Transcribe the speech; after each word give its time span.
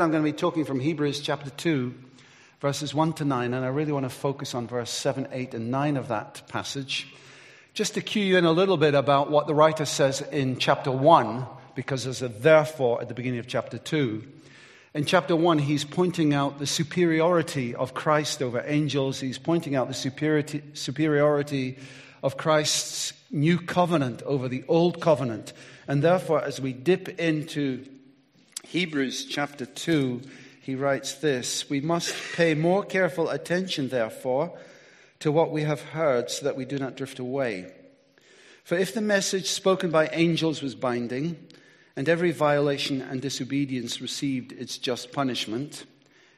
I'm 0.00 0.12
going 0.12 0.22
to 0.22 0.32
be 0.32 0.36
talking 0.36 0.64
from 0.64 0.78
Hebrews 0.78 1.20
chapter 1.20 1.50
2, 1.50 1.92
verses 2.60 2.94
1 2.94 3.14
to 3.14 3.24
9, 3.24 3.52
and 3.52 3.64
I 3.64 3.68
really 3.68 3.90
want 3.90 4.04
to 4.04 4.10
focus 4.10 4.54
on 4.54 4.68
verse 4.68 4.90
7, 4.90 5.26
8, 5.32 5.54
and 5.54 5.72
9 5.72 5.96
of 5.96 6.08
that 6.08 6.42
passage. 6.46 7.08
Just 7.74 7.94
to 7.94 8.00
cue 8.00 8.22
you 8.22 8.38
in 8.38 8.44
a 8.44 8.52
little 8.52 8.76
bit 8.76 8.94
about 8.94 9.28
what 9.28 9.48
the 9.48 9.56
writer 9.56 9.84
says 9.84 10.20
in 10.20 10.58
chapter 10.58 10.92
1, 10.92 11.46
because 11.74 12.04
there's 12.04 12.22
a 12.22 12.28
therefore 12.28 13.00
at 13.00 13.08
the 13.08 13.14
beginning 13.14 13.40
of 13.40 13.48
chapter 13.48 13.76
2. 13.76 14.22
In 14.94 15.04
chapter 15.04 15.34
1, 15.34 15.58
he's 15.58 15.84
pointing 15.84 16.32
out 16.32 16.60
the 16.60 16.66
superiority 16.66 17.74
of 17.74 17.94
Christ 17.94 18.40
over 18.40 18.62
angels. 18.64 19.18
He's 19.18 19.38
pointing 19.38 19.74
out 19.74 19.88
the 19.88 19.94
superiority, 19.94 20.62
superiority 20.74 21.76
of 22.22 22.36
Christ's 22.36 23.14
new 23.32 23.58
covenant 23.58 24.22
over 24.22 24.48
the 24.48 24.62
old 24.68 25.00
covenant. 25.00 25.52
And 25.88 26.02
therefore, 26.02 26.44
as 26.44 26.60
we 26.60 26.72
dip 26.72 27.08
into 27.20 27.84
Hebrews 28.68 29.24
chapter 29.24 29.64
2, 29.64 30.20
he 30.60 30.74
writes 30.74 31.14
this 31.14 31.70
We 31.70 31.80
must 31.80 32.14
pay 32.34 32.52
more 32.52 32.84
careful 32.84 33.30
attention, 33.30 33.88
therefore, 33.88 34.58
to 35.20 35.32
what 35.32 35.50
we 35.50 35.62
have 35.62 35.80
heard 35.80 36.30
so 36.30 36.44
that 36.44 36.54
we 36.54 36.66
do 36.66 36.76
not 36.76 36.94
drift 36.94 37.18
away. 37.18 37.72
For 38.64 38.76
if 38.76 38.92
the 38.92 39.00
message 39.00 39.48
spoken 39.48 39.90
by 39.90 40.08
angels 40.08 40.60
was 40.60 40.74
binding, 40.74 41.38
and 41.96 42.10
every 42.10 42.30
violation 42.30 43.00
and 43.00 43.22
disobedience 43.22 44.02
received 44.02 44.52
its 44.52 44.76
just 44.76 45.12
punishment, 45.12 45.86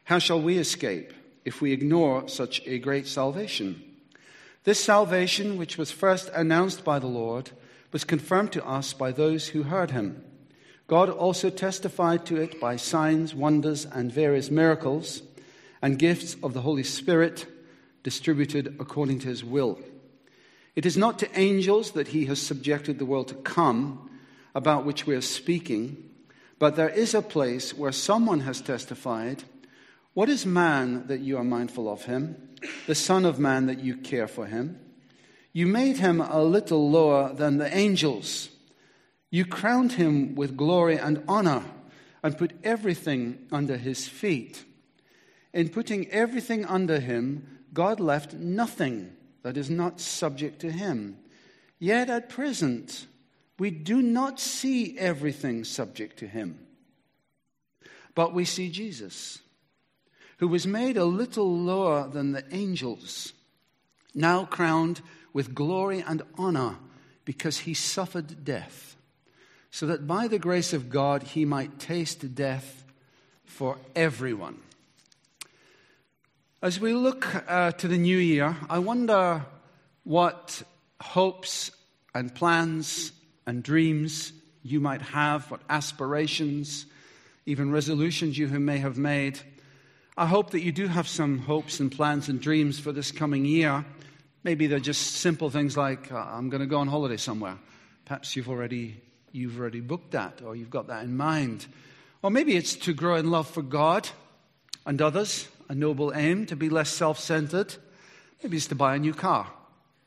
how 0.05 0.21
shall 0.21 0.41
we 0.41 0.57
escape 0.57 1.13
if 1.45 1.61
we 1.61 1.73
ignore 1.73 2.29
such 2.29 2.65
a 2.65 2.79
great 2.79 3.09
salvation? 3.09 3.83
This 4.63 4.79
salvation, 4.79 5.59
which 5.59 5.77
was 5.77 5.91
first 5.91 6.31
announced 6.33 6.85
by 6.85 7.01
the 7.01 7.09
Lord, 7.09 7.51
was 7.91 8.05
confirmed 8.05 8.53
to 8.53 8.65
us 8.65 8.93
by 8.93 9.11
those 9.11 9.49
who 9.49 9.65
heard 9.65 9.91
him. 9.91 10.23
God 10.91 11.09
also 11.09 11.51
testified 11.51 12.27
to 12.27 12.37
it 12.39 12.61
by 12.61 12.75
signs, 12.75 13.33
wonders, 13.33 13.85
and 13.87 14.11
various 14.11 14.51
miracles 14.51 15.23
and 15.81 15.97
gifts 15.97 16.37
of 16.43 16.53
the 16.53 16.63
Holy 16.63 16.83
Spirit 16.83 17.47
distributed 18.03 18.75
according 18.81 19.21
to 19.21 19.29
his 19.29 19.45
will. 19.45 19.79
It 20.75 20.85
is 20.85 20.97
not 20.97 21.21
to 21.21 21.39
angels 21.39 21.93
that 21.93 22.09
he 22.09 22.25
has 22.25 22.43
subjected 22.43 22.99
the 22.99 23.05
world 23.05 23.29
to 23.29 23.35
come, 23.35 24.11
about 24.53 24.85
which 24.85 25.07
we 25.07 25.15
are 25.15 25.21
speaking, 25.21 26.11
but 26.59 26.75
there 26.75 26.89
is 26.89 27.15
a 27.15 27.23
place 27.23 27.73
where 27.73 27.93
someone 27.93 28.41
has 28.41 28.61
testified 28.61 29.45
What 30.13 30.29
is 30.29 30.45
man 30.45 31.07
that 31.07 31.21
you 31.21 31.39
are 31.39 31.45
mindful 31.45 31.89
of 31.89 32.07
him, 32.07 32.35
the 32.89 32.97
Son 32.97 33.25
of 33.25 33.39
Man 33.39 33.67
that 33.67 33.79
you 33.79 33.97
care 33.97 34.27
for 34.27 34.47
him? 34.47 34.81
You 35.53 35.69
made 35.69 35.99
him 35.99 36.21
a 36.21 36.43
little 36.43 36.91
lower 36.91 37.33
than 37.33 37.59
the 37.59 37.73
angels. 37.73 38.49
You 39.31 39.45
crowned 39.45 39.93
him 39.93 40.35
with 40.35 40.57
glory 40.57 40.99
and 40.99 41.23
honor 41.29 41.65
and 42.23 42.37
put 42.37 42.53
everything 42.65 43.47
under 43.53 43.77
his 43.77 44.09
feet. 44.09 44.65
In 45.53 45.69
putting 45.69 46.09
everything 46.09 46.65
under 46.65 46.99
him, 46.99 47.61
God 47.73 48.01
left 48.01 48.35
nothing 48.35 49.13
that 49.43 49.57
is 49.57 49.71
not 49.71 50.01
subject 50.01 50.61
to 50.61 50.71
him. 50.71 51.17
Yet 51.79 52.11
at 52.11 52.29
present, 52.29 53.07
we 53.59 53.71
do 53.71 54.03
not 54.03 54.41
see 54.41 54.99
everything 54.99 55.65
subject 55.65 56.19
to 56.19 56.27
him. 56.27 56.59
But 58.15 58.35
we 58.35 58.45
see 58.45 58.71
Jesus, 58.71 59.39
who 60.39 60.49
was 60.49 60.67
made 60.67 60.97
a 60.97 61.05
little 61.05 61.57
lower 61.57 62.09
than 62.09 62.33
the 62.33 62.45
angels, 62.51 63.33
now 64.15 64.45
crowned 64.45 65.01
with 65.33 65.55
glory 65.55 66.03
and 66.07 66.23
honor 66.37 66.77
because 67.25 67.59
he 67.59 67.75
suffered 67.75 68.45
death 68.45 68.97
so 69.71 69.87
that 69.87 70.07
by 70.07 70.29
the 70.29 70.39
grace 70.39 70.73
of 70.73 70.91
God 70.91 71.23
he 71.23 71.45
might 71.45 71.79
taste 71.79 72.35
death 72.35 72.85
for 73.45 73.79
everyone. 73.95 74.59
As 76.63 76.79
we 76.79 76.93
look 76.93 77.27
uh, 77.49 77.73
to 77.73 77.89
the 77.89 77.97
new 77.97 78.19
year, 78.19 78.57
I 78.69 78.81
wonder 78.81 79.47
what 80.05 80.63
hopes 81.01 81.71
and 82.15 82.35
plans 82.35 83.13
and 83.47 83.63
dreams 83.63 84.33
you 84.63 84.81
might 84.81 85.03
have, 85.03 85.51
what 85.51 85.63
aspirations, 85.71 86.87
even 87.47 87.71
resolutions 87.71 88.37
you 88.37 88.47
may 88.49 88.79
have 88.79 88.99
made. 88.99 89.41
I 90.17 90.27
hope 90.27 90.51
that 90.51 90.61
you 90.61 90.73
do 90.73 90.87
have 90.87 91.09
some 91.09 91.39
hopes 91.39 91.81
and 91.81 91.91
plans 91.91 92.29
and 92.29 92.41
dreams 92.41 92.79
for 92.79 92.93
this 92.93 93.11
coming 93.11 93.47
year. 93.47 93.85
Maybe 94.45 94.67
they're 94.67 94.81
just 94.81 95.17
simple 95.17 95.49
things 95.49 95.77
like, 95.77 96.13
uh, 96.13 96.17
I'm 96.17 96.51
going 96.51 96.61
to 96.61 96.67
go 96.67 96.79
on 96.79 96.89
holiday 96.89 97.17
somewhere. 97.17 97.57
Perhaps 98.05 98.37
you've 98.37 98.49
already 98.51 99.01
you've 99.33 99.59
already 99.59 99.81
booked 99.81 100.13
that 100.13 100.43
or 100.43 100.57
you've 100.57 100.71
got 100.71 100.89
that 100.89 101.05
in 101.05 101.17
mind. 101.17 101.67
Or 102.23 102.31
maybe 102.31 102.57
it's 102.57 102.77
to 102.77 102.93
grow 102.93 103.17
in 103.17 103.31
love 103.31 103.49
for 103.49 103.63
God 103.63 104.09
and 104.87 105.01
others, 105.01 105.49
a 105.69 105.75
noble 105.75 106.13
aim, 106.15 106.47
to 106.47 106.57
be 106.57 106.69
less 106.69 106.91
self 106.91 107.19
centered. 107.19 107.75
Maybe 108.43 108.57
it's 108.57 108.67
to 108.69 108.75
buy 108.75 108.97
a 108.97 108.99
new 108.99 109.15
car. 109.15 109.51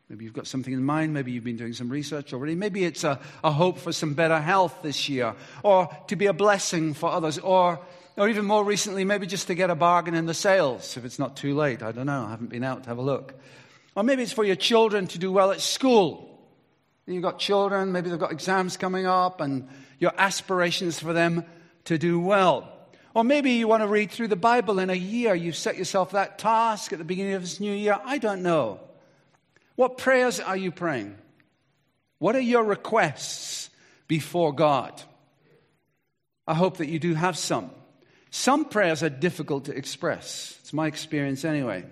Maybe 0.09 0.25
you've 0.25 0.33
got 0.33 0.47
something 0.47 0.73
in 0.73 0.83
mind. 0.83 1.13
Maybe 1.13 1.31
you've 1.31 1.43
been 1.43 1.57
doing 1.57 1.73
some 1.73 1.89
research 1.89 2.33
already. 2.33 2.55
Maybe 2.55 2.83
it's 2.83 3.03
a, 3.03 3.19
a 3.43 3.51
hope 3.51 3.79
for 3.79 3.91
some 3.91 4.13
better 4.13 4.39
health 4.39 4.79
this 4.83 5.09
year, 5.09 5.33
or 5.63 5.89
to 6.07 6.15
be 6.15 6.27
a 6.27 6.33
blessing 6.33 6.93
for 6.93 7.09
others, 7.09 7.39
or, 7.39 7.79
or 8.17 8.29
even 8.29 8.45
more 8.45 8.63
recently, 8.63 9.05
maybe 9.05 9.25
just 9.25 9.47
to 9.47 9.55
get 9.55 9.69
a 9.69 9.75
bargain 9.75 10.13
in 10.13 10.25
the 10.25 10.33
sales 10.33 10.97
if 10.97 11.05
it's 11.05 11.17
not 11.17 11.37
too 11.37 11.55
late. 11.55 11.81
I 11.81 11.91
don't 11.91 12.05
know. 12.05 12.25
I 12.25 12.29
haven't 12.29 12.49
been 12.49 12.63
out 12.63 12.83
to 12.83 12.89
have 12.89 12.97
a 12.97 13.01
look. 13.01 13.33
Or 13.95 14.03
maybe 14.03 14.23
it's 14.23 14.31
for 14.31 14.43
your 14.43 14.55
children 14.55 15.07
to 15.07 15.17
do 15.17 15.31
well 15.31 15.51
at 15.51 15.61
school. 15.61 16.32
You've 17.05 17.23
got 17.23 17.37
children, 17.37 17.91
maybe 17.91 18.09
they've 18.09 18.19
got 18.19 18.31
exams 18.31 18.77
coming 18.77 19.05
up, 19.05 19.41
and 19.41 19.67
your 19.99 20.13
aspirations 20.17 20.99
for 20.99 21.11
them 21.11 21.45
to 21.85 21.97
do 21.97 22.19
well. 22.19 22.69
Or 23.13 23.23
maybe 23.23 23.51
you 23.51 23.67
want 23.67 23.83
to 23.83 23.87
read 23.87 24.09
through 24.09 24.29
the 24.29 24.35
Bible 24.35 24.79
in 24.79 24.89
a 24.89 24.95
year. 24.95 25.35
You've 25.35 25.55
set 25.55 25.77
yourself 25.77 26.11
that 26.11 26.39
task 26.39 26.93
at 26.93 26.99
the 26.99 27.05
beginning 27.05 27.33
of 27.33 27.41
this 27.41 27.59
new 27.59 27.73
year. 27.73 27.99
I 28.03 28.17
don't 28.17 28.41
know. 28.41 28.79
What 29.75 29.97
prayers 29.97 30.39
are 30.39 30.57
you 30.57 30.71
praying? 30.71 31.15
What 32.19 32.35
are 32.35 32.41
your 32.41 32.63
requests 32.63 33.69
before 34.07 34.53
God? 34.53 35.01
I 36.47 36.53
hope 36.53 36.77
that 36.77 36.87
you 36.87 36.99
do 36.99 37.13
have 37.13 37.37
some. 37.37 37.69
Some 38.31 38.65
prayers 38.65 39.03
are 39.03 39.09
difficult 39.09 39.65
to 39.65 39.75
express. 39.75 40.57
It's 40.61 40.73
my 40.73 40.87
experience 40.87 41.45
anyway. 41.45 41.85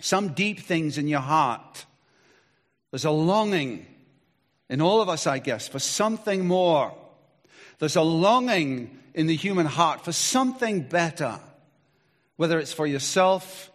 Some 0.00 0.30
deep 0.30 0.60
things 0.60 0.98
in 0.98 1.06
your 1.06 1.20
heart. 1.20 1.86
There's 2.90 3.04
a 3.04 3.10
longing 3.10 3.86
in 4.72 4.80
all 4.80 5.02
of 5.02 5.10
us, 5.10 5.26
I 5.26 5.38
guess, 5.38 5.68
for 5.68 5.78
something 5.78 6.46
more. 6.46 6.94
There's 7.78 7.94
a 7.94 8.02
longing 8.02 8.98
in 9.12 9.26
the 9.26 9.36
human 9.36 9.66
heart 9.66 10.02
for 10.02 10.12
something 10.12 10.80
better, 10.80 11.38
whether 12.36 12.58
it's 12.58 12.72
for 12.72 12.86
yourself, 12.86 13.70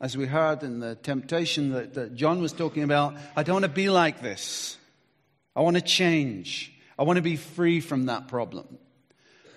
as 0.00 0.16
we 0.16 0.26
heard 0.26 0.64
in 0.64 0.80
the 0.80 0.96
temptation 0.96 1.70
that, 1.70 1.94
that 1.94 2.16
John 2.16 2.42
was 2.42 2.52
talking 2.52 2.82
about. 2.82 3.14
I 3.36 3.44
don't 3.44 3.54
want 3.54 3.66
to 3.66 3.70
be 3.70 3.88
like 3.88 4.20
this. 4.20 4.76
I 5.54 5.60
want 5.60 5.76
to 5.76 5.82
change. 5.82 6.72
I 6.98 7.04
want 7.04 7.18
to 7.18 7.22
be 7.22 7.36
free 7.36 7.80
from 7.80 8.06
that 8.06 8.26
problem. 8.26 8.66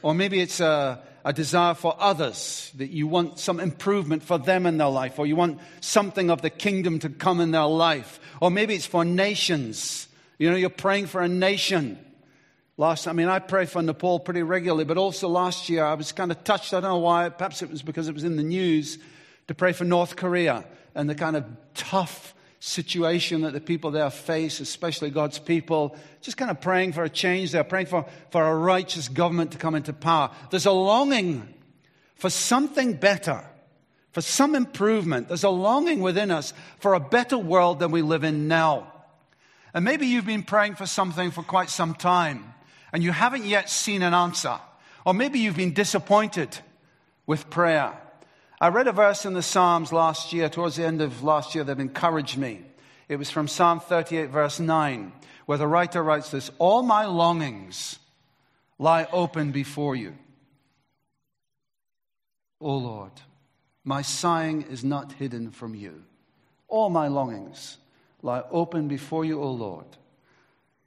Or 0.03 0.13
maybe 0.13 0.39
it's 0.39 0.59
a, 0.59 1.01
a 1.25 1.33
desire 1.33 1.73
for 1.73 1.95
others, 1.97 2.71
that 2.75 2.91
you 2.91 3.07
want 3.07 3.39
some 3.39 3.59
improvement 3.59 4.21
for 4.21 4.37
them 4.37 4.67
in 4.67 4.77
their 4.77 4.89
life, 4.89 5.17
or 5.17 5.25
you 5.25 5.35
want 5.35 5.61
something 5.81 6.29
of 6.29 6.43
the 6.43 6.51
kingdom 6.51 6.99
to 6.99 7.09
come 7.09 7.39
in 7.39 7.49
their 7.49 7.65
life. 7.65 8.19
Or 8.39 8.51
maybe 8.51 8.75
it's 8.75 8.85
for 8.85 9.03
nations 9.03 10.09
you 10.37 10.49
know, 10.49 10.55
you're 10.55 10.69
praying 10.69 11.07
for 11.07 11.21
a 11.21 11.27
nation. 11.27 11.99
Last, 12.77 13.07
I 13.07 13.13
mean, 13.13 13.27
I 13.27 13.39
pray 13.39 13.65
for 13.65 13.81
Nepal 13.81 14.19
pretty 14.19 14.43
regularly, 14.43 14.83
but 14.83 14.97
also 14.97 15.29
last 15.29 15.69
year 15.69 15.85
I 15.85 15.93
was 15.93 16.11
kind 16.11 16.31
of 16.31 16.43
touched. 16.43 16.73
I 16.73 16.81
don't 16.81 16.89
know 16.89 16.97
why. 16.97 17.29
Perhaps 17.29 17.61
it 17.61 17.69
was 17.69 17.81
because 17.81 18.09
it 18.09 18.13
was 18.13 18.25
in 18.25 18.35
the 18.35 18.43
news 18.43 18.97
to 19.47 19.55
pray 19.55 19.71
for 19.71 19.85
North 19.85 20.15
Korea 20.15 20.65
and 20.93 21.09
the 21.09 21.15
kind 21.15 21.35
of 21.37 21.45
tough 21.73 22.33
situation 22.59 23.41
that 23.41 23.53
the 23.53 23.61
people 23.61 23.91
there 23.91 24.09
face, 24.09 24.59
especially 24.59 25.09
God's 25.09 25.39
people. 25.39 25.95
Just 26.21 26.35
kind 26.35 26.51
of 26.51 26.59
praying 26.59 26.93
for 26.93 27.03
a 27.03 27.09
change 27.09 27.51
there, 27.51 27.63
praying 27.63 27.85
for, 27.85 28.05
for 28.31 28.43
a 28.43 28.55
righteous 28.55 29.07
government 29.07 29.51
to 29.51 29.57
come 29.57 29.75
into 29.75 29.93
power. 29.93 30.31
There's 30.49 30.65
a 30.65 30.71
longing 30.71 31.47
for 32.15 32.29
something 32.29 32.93
better, 32.93 33.45
for 34.11 34.21
some 34.21 34.55
improvement. 34.55 35.27
There's 35.27 35.43
a 35.43 35.49
longing 35.49 36.01
within 36.01 36.31
us 36.31 36.53
for 36.79 36.93
a 36.93 36.99
better 36.99 37.37
world 37.37 37.79
than 37.79 37.91
we 37.91 38.01
live 38.01 38.23
in 38.23 38.47
now. 38.47 38.91
And 39.75 39.83
maybe 39.83 40.07
you've 40.07 40.25
been 40.25 40.43
praying 40.43 40.75
for 40.75 40.85
something 40.85 41.31
for 41.31 41.43
quite 41.43 41.69
some 41.69 41.93
time 41.95 42.53
and 42.93 43.03
you 43.03 43.11
haven't 43.11 43.43
yet 43.43 43.69
seen 43.69 44.03
an 44.03 44.13
answer. 44.13 44.57
Or 45.05 45.13
maybe 45.13 45.39
you've 45.39 45.57
been 45.57 45.73
disappointed 45.73 46.57
with 47.27 47.49
prayer. 47.49 47.91
I 48.61 48.69
read 48.69 48.87
a 48.87 48.93
verse 48.93 49.25
in 49.25 49.33
the 49.33 49.41
Psalms 49.41 49.91
last 49.91 50.31
year, 50.31 50.47
towards 50.47 50.77
the 50.77 50.85
end 50.85 51.01
of 51.01 51.23
last 51.23 51.55
year, 51.55 51.65
that 51.65 51.81
encouraged 51.81 52.37
me. 52.37 52.61
It 53.09 53.17
was 53.17 53.29
from 53.29 53.49
Psalm 53.49 53.81
38, 53.81 54.29
verse 54.29 54.61
9, 54.61 55.11
where 55.45 55.57
the 55.57 55.67
writer 55.67 56.01
writes 56.01 56.31
this 56.31 56.49
All 56.57 56.81
my 56.81 57.05
longings 57.05 57.99
lie 58.79 59.07
open 59.11 59.51
before 59.51 59.97
you. 59.97 60.15
O 62.61 62.77
Lord, 62.77 63.11
my 63.83 64.01
sighing 64.01 64.61
is 64.61 64.85
not 64.85 65.11
hidden 65.11 65.51
from 65.51 65.75
you. 65.75 66.03
All 66.69 66.89
my 66.89 67.09
longings 67.09 67.77
lie 68.25 68.43
open 68.49 68.87
before 68.87 69.23
you, 69.23 69.41
O 69.41 69.51
Lord. 69.51 69.85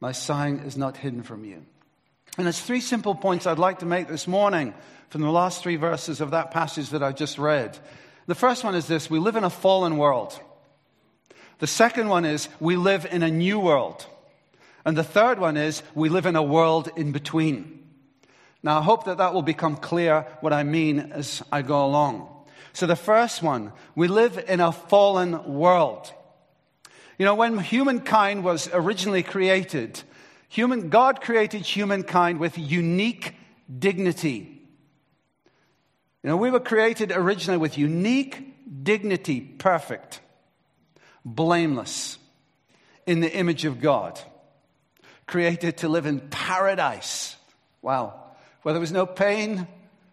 My 0.00 0.11
sign 0.12 0.56
is 0.58 0.76
not 0.76 0.96
hidden 0.96 1.23
from 1.23 1.44
you. 1.44 1.64
And 2.37 2.46
there's 2.46 2.61
three 2.61 2.81
simple 2.81 3.14
points 3.14 3.46
I'd 3.46 3.58
like 3.58 3.79
to 3.79 3.87
make 3.87 4.08
this 4.08 4.26
morning 4.26 4.75
from 5.08 5.23
the 5.23 5.31
last 5.31 5.62
three 5.62 5.76
verses 5.76 6.20
of 6.20 6.32
that 6.32 6.50
passage 6.50 6.90
that 6.90 7.02
I 7.02 7.12
just 7.12 7.38
read. 7.38 7.79
The 8.26 8.35
first 8.35 8.64
one 8.64 8.75
is 8.75 8.87
this 8.88 9.08
we 9.08 9.20
live 9.20 9.37
in 9.37 9.44
a 9.44 9.50
fallen 9.50 9.96
world. 9.96 10.38
The 11.61 11.69
second 11.69 12.08
one 12.08 12.25
is 12.25 12.49
we 12.61 12.76
live 12.76 13.06
in 13.06 13.23
a 13.23 13.31
new 13.31 13.58
world. 13.61 14.05
And 14.84 14.96
the 14.96 15.05
third 15.05 15.38
one 15.38 15.56
is 15.56 15.82
we 15.94 16.08
live 16.08 16.26
in 16.26 16.37
a 16.37 16.43
world 16.43 16.91
in 16.96 17.12
between. 17.12 17.87
Now, 18.64 18.81
I 18.81 18.82
hope 18.82 19.05
that 19.05 19.19
that 19.19 19.32
will 19.32 19.43
become 19.43 19.76
clear 19.76 20.26
what 20.41 20.52
I 20.52 20.64
mean 20.64 20.99
as 21.12 21.43
I 21.52 21.62
go 21.62 21.87
along. 21.87 22.29
So, 22.73 22.87
the 22.87 22.96
first 22.96 23.43
one, 23.43 23.73
we 23.94 24.08
live 24.08 24.44
in 24.49 24.61
a 24.61 24.73
fallen 24.73 25.55
world. 25.55 26.12
You 27.19 27.25
know, 27.25 27.35
when 27.35 27.59
humankind 27.59 28.44
was 28.44 28.70
originally 28.73 29.25
created, 29.25 30.00
human, 30.49 30.88
God 30.88 31.20
created 31.20 31.62
humankind 31.62 32.38
with 32.38 32.56
unique 32.56 33.35
dignity. 33.76 34.62
You 36.23 36.31
know, 36.31 36.37
we 36.37 36.50
were 36.50 36.61
created 36.61 37.11
originally 37.11 37.59
with 37.59 37.76
unique 37.76 38.85
dignity, 38.85 39.41
perfect, 39.41 40.20
blameless, 41.25 42.19
in 43.05 43.20
the 43.20 43.32
image 43.32 43.65
of 43.65 43.81
God, 43.81 44.20
created 45.26 45.79
to 45.79 45.88
live 45.88 46.06
in 46.06 46.20
paradise. 46.20 47.37
Wow. 47.82 48.23
Where 48.62 48.75
there 48.75 48.81
was 48.81 48.93
no 48.93 49.06
pain, 49.06 49.67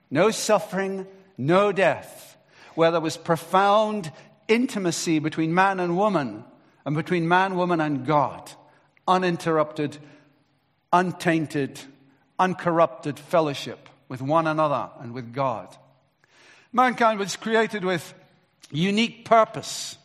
no 0.10 0.32
suffering, 0.32 1.06
no 1.38 1.72
death. 1.72 2.38
Where 2.74 2.92
there 2.92 3.02
was 3.02 3.18
profound 3.18 4.12
intimacy 4.48 5.20
between 5.20 5.54
man 5.54 5.80
and 5.80 5.98
woman, 5.98 6.46
and 6.86 6.96
between 6.96 7.28
man, 7.28 7.56
woman, 7.56 7.82
and 7.82 8.06
God. 8.06 8.52
Uninterrupted, 9.08 9.98
untainted, 10.94 11.80
uncorrupted 12.40 13.20
fellowship 13.20 13.90
with 14.08 14.22
one 14.22 14.48
another 14.48 14.90
and 15.00 15.14
with 15.14 15.34
God. 15.34 15.76
Mankind 16.72 17.20
was 17.20 17.36
created 17.36 17.84
with 17.84 18.14
unique 18.72 19.26
purpose. 19.26 19.98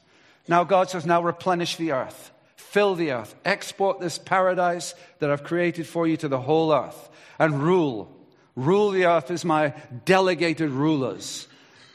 Now 0.49 0.65
God 0.65 0.91
says, 0.91 1.07
now 1.07 1.23
replenish 1.23 1.77
the 1.77 1.93
earth, 1.93 2.31
fill 2.57 2.95
the 2.95 3.13
earth, 3.13 3.35
export 3.45 4.01
this 4.01 4.19
paradise 4.19 4.95
that 5.19 5.31
I've 5.31 5.45
created 5.45 5.87
for 5.87 6.07
you 6.07 6.17
to 6.19 6.29
the 6.29 6.41
whole 6.41 6.73
earth, 6.73 7.09
and 7.39 7.63
rule. 7.63 8.15
Rule 8.57 8.91
the 8.91 9.07
earth 9.07 9.31
as 9.31 9.45
my 9.45 9.75
delegated 10.05 10.71
rulers. 10.71 11.47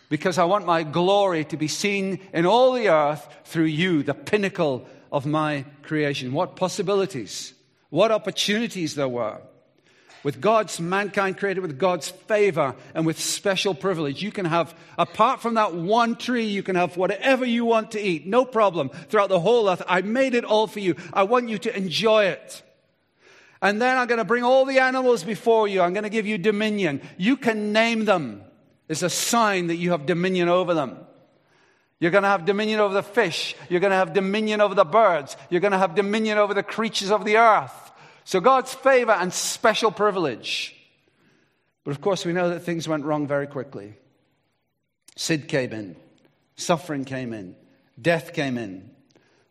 Because 0.10 0.38
I 0.38 0.44
want 0.44 0.66
my 0.66 0.84
glory 0.84 1.46
to 1.46 1.57
be 1.57 1.68
seen 1.68 2.19
in 2.34 2.46
all 2.46 2.74
the 2.74 2.90
earth 2.90 3.28
through 3.46 3.66
you, 3.66 4.04
the 4.04 4.13
pinnacle 4.13 4.86
of 5.12 5.25
my 5.25 5.66
creation. 5.84 6.34
What 6.34 6.56
possibilities, 6.56 7.54
what 7.90 8.12
opportunities 8.12 8.96
there 8.96 9.10
were 9.10 9.42
with 10.25 10.42
God's 10.42 10.80
mankind 10.80 11.38
created 11.38 11.62
with 11.62 11.78
God's 11.78 12.10
favor 12.10 12.75
and 12.96 13.06
with 13.06 13.19
special 13.19 13.75
privilege. 13.75 14.24
You 14.24 14.31
can 14.31 14.46
have, 14.46 14.74
apart 14.98 15.40
from 15.40 15.54
that 15.54 15.75
one 15.75 16.16
tree, 16.16 16.46
you 16.46 16.63
can 16.63 16.75
have 16.75 16.98
whatever 16.98 17.46
you 17.46 17.63
want 17.63 17.92
to 17.92 18.02
eat. 18.02 18.25
No 18.25 18.44
problem. 18.44 18.90
Throughout 18.90 19.30
the 19.30 19.40
whole 19.40 19.69
earth, 19.69 19.84
I 19.88 20.02
made 20.02 20.34
it 20.34 20.44
all 20.44 20.66
for 20.66 20.80
you. 20.80 20.96
I 21.13 21.24
want 21.24 21.50
you 21.50 21.60
to 21.60 21.78
enjoy 21.78 22.25
it. 22.25 22.63
And 23.62 23.80
then 23.80 24.00
I'm 24.00 24.07
going 24.07 24.18
to 24.18 24.25
bring 24.25 24.44
all 24.44 24.66
the 24.66 24.80
animals 24.80 25.24
before 25.24 25.68
you. 25.68 25.81
I'm 25.81 25.94
going 25.94 26.06
to 26.06 26.10
give 26.10 26.25
you 26.25 26.40
dominion. 26.40 27.02
You 27.18 27.38
can 27.38 27.72
name 27.72 28.06
them. 28.06 28.44
It's 28.87 29.01
a 29.01 29.09
sign 29.09 29.67
that 29.67 29.77
you 29.77 29.91
have 29.91 30.05
dominion 30.05 30.49
over 30.49 30.73
them. 30.73 30.97
You're 31.99 32.11
going 32.11 32.23
to 32.23 32.29
have 32.29 32.45
dominion 32.45 32.79
over 32.79 32.93
the 32.93 33.03
fish. 33.03 33.55
You're 33.69 33.79
going 33.79 33.91
to 33.91 33.97
have 33.97 34.13
dominion 34.13 34.61
over 34.61 34.75
the 34.75 34.85
birds. 34.85 35.37
You're 35.49 35.61
going 35.61 35.71
to 35.71 35.77
have 35.77 35.95
dominion 35.95 36.37
over 36.37 36.53
the 36.53 36.63
creatures 36.63 37.09
of 37.09 37.25
the 37.25 37.37
earth. 37.37 37.91
So 38.25 38.39
God's 38.39 38.73
favor 38.73 39.11
and 39.11 39.33
special 39.33 39.91
privilege. 39.91 40.75
But 41.83 41.91
of 41.91 42.01
course, 42.01 42.25
we 42.25 42.33
know 42.33 42.49
that 42.49 42.61
things 42.61 42.87
went 42.87 43.05
wrong 43.05 43.27
very 43.27 43.47
quickly. 43.47 43.93
Sin 45.15 45.43
came 45.43 45.71
in, 45.71 45.95
suffering 46.55 47.05
came 47.05 47.31
in, 47.31 47.55
death 48.01 48.33
came 48.33 48.57
in. 48.57 48.89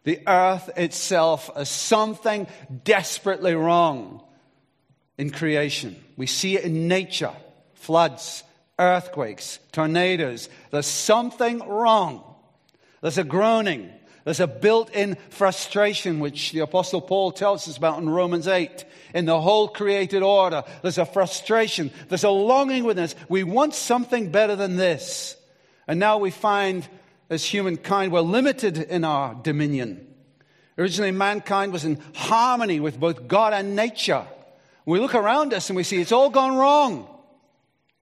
The 0.03 0.21
earth 0.27 0.69
itself 0.77 1.51
is 1.57 1.71
something 1.71 2.47
desperately 2.83 3.55
wrong 3.55 4.23
in 5.17 5.31
creation. 5.31 5.97
We 6.17 6.27
see 6.27 6.57
it 6.57 6.65
in 6.65 6.89
nature 6.89 7.33
floods, 7.73 8.43
earthquakes, 8.79 9.59
tornadoes. 9.73 10.49
There's 10.71 10.87
something 10.87 11.61
wrong. 11.61 12.23
There's 13.01 13.19
a 13.19 13.25
groaning, 13.25 13.91
there's 14.25 14.41
a 14.41 14.47
built 14.47 14.91
in 14.95 15.17
frustration, 15.29 16.19
which 16.19 16.53
the 16.53 16.61
Apostle 16.61 17.03
Paul 17.03 17.33
tells 17.33 17.69
us 17.69 17.77
about 17.77 17.99
in 17.99 18.09
Romans 18.09 18.49
8. 18.49 18.85
In 19.13 19.27
the 19.27 19.41
whole 19.41 19.69
created 19.69 20.23
order, 20.23 20.65
there's 20.83 20.99
a 20.99 21.05
frustration, 21.05 21.91
there's 22.09 22.25
a 22.25 22.31
longing 22.31 22.85
within 22.85 23.05
us. 23.05 23.15
We 23.29 23.45
want 23.45 23.75
something 23.75 24.31
better 24.31 24.57
than 24.57 24.77
this. 24.77 25.37
And 25.87 26.01
now 26.01 26.19
we 26.19 26.31
find, 26.31 26.89
as 27.29 27.45
humankind, 27.45 28.11
we're 28.11 28.21
limited 28.21 28.79
in 28.79 29.05
our 29.05 29.35
dominion. 29.35 30.07
Originally, 30.79 31.13
mankind 31.13 31.73
was 31.73 31.85
in 31.85 32.01
harmony 32.15 32.81
with 32.81 32.99
both 32.99 33.29
God 33.29 33.53
and 33.53 33.77
nature. 33.77 34.27
We 34.87 34.99
look 34.99 35.15
around 35.15 35.53
us 35.53 35.69
and 35.69 35.77
we 35.77 35.85
see 35.85 36.01
it's 36.01 36.11
all 36.11 36.31
gone 36.31 36.57
wrong. 36.57 37.14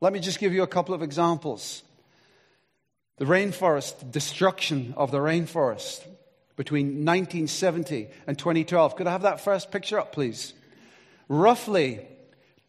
Let 0.02 0.12
me 0.12 0.18
just 0.18 0.40
give 0.40 0.52
you 0.52 0.64
a 0.64 0.66
couple 0.66 0.96
of 0.96 1.02
examples. 1.02 1.84
The 3.18 3.24
rainforest, 3.24 4.10
destruction 4.10 4.94
of 4.96 5.12
the 5.12 5.18
rainforest 5.18 6.04
between 6.56 7.04
1970 7.04 8.08
and 8.26 8.36
2012. 8.36 8.96
Could 8.96 9.06
I 9.06 9.12
have 9.12 9.22
that 9.22 9.40
first 9.40 9.70
picture 9.70 10.00
up, 10.00 10.10
please? 10.10 10.54
Roughly 11.28 12.00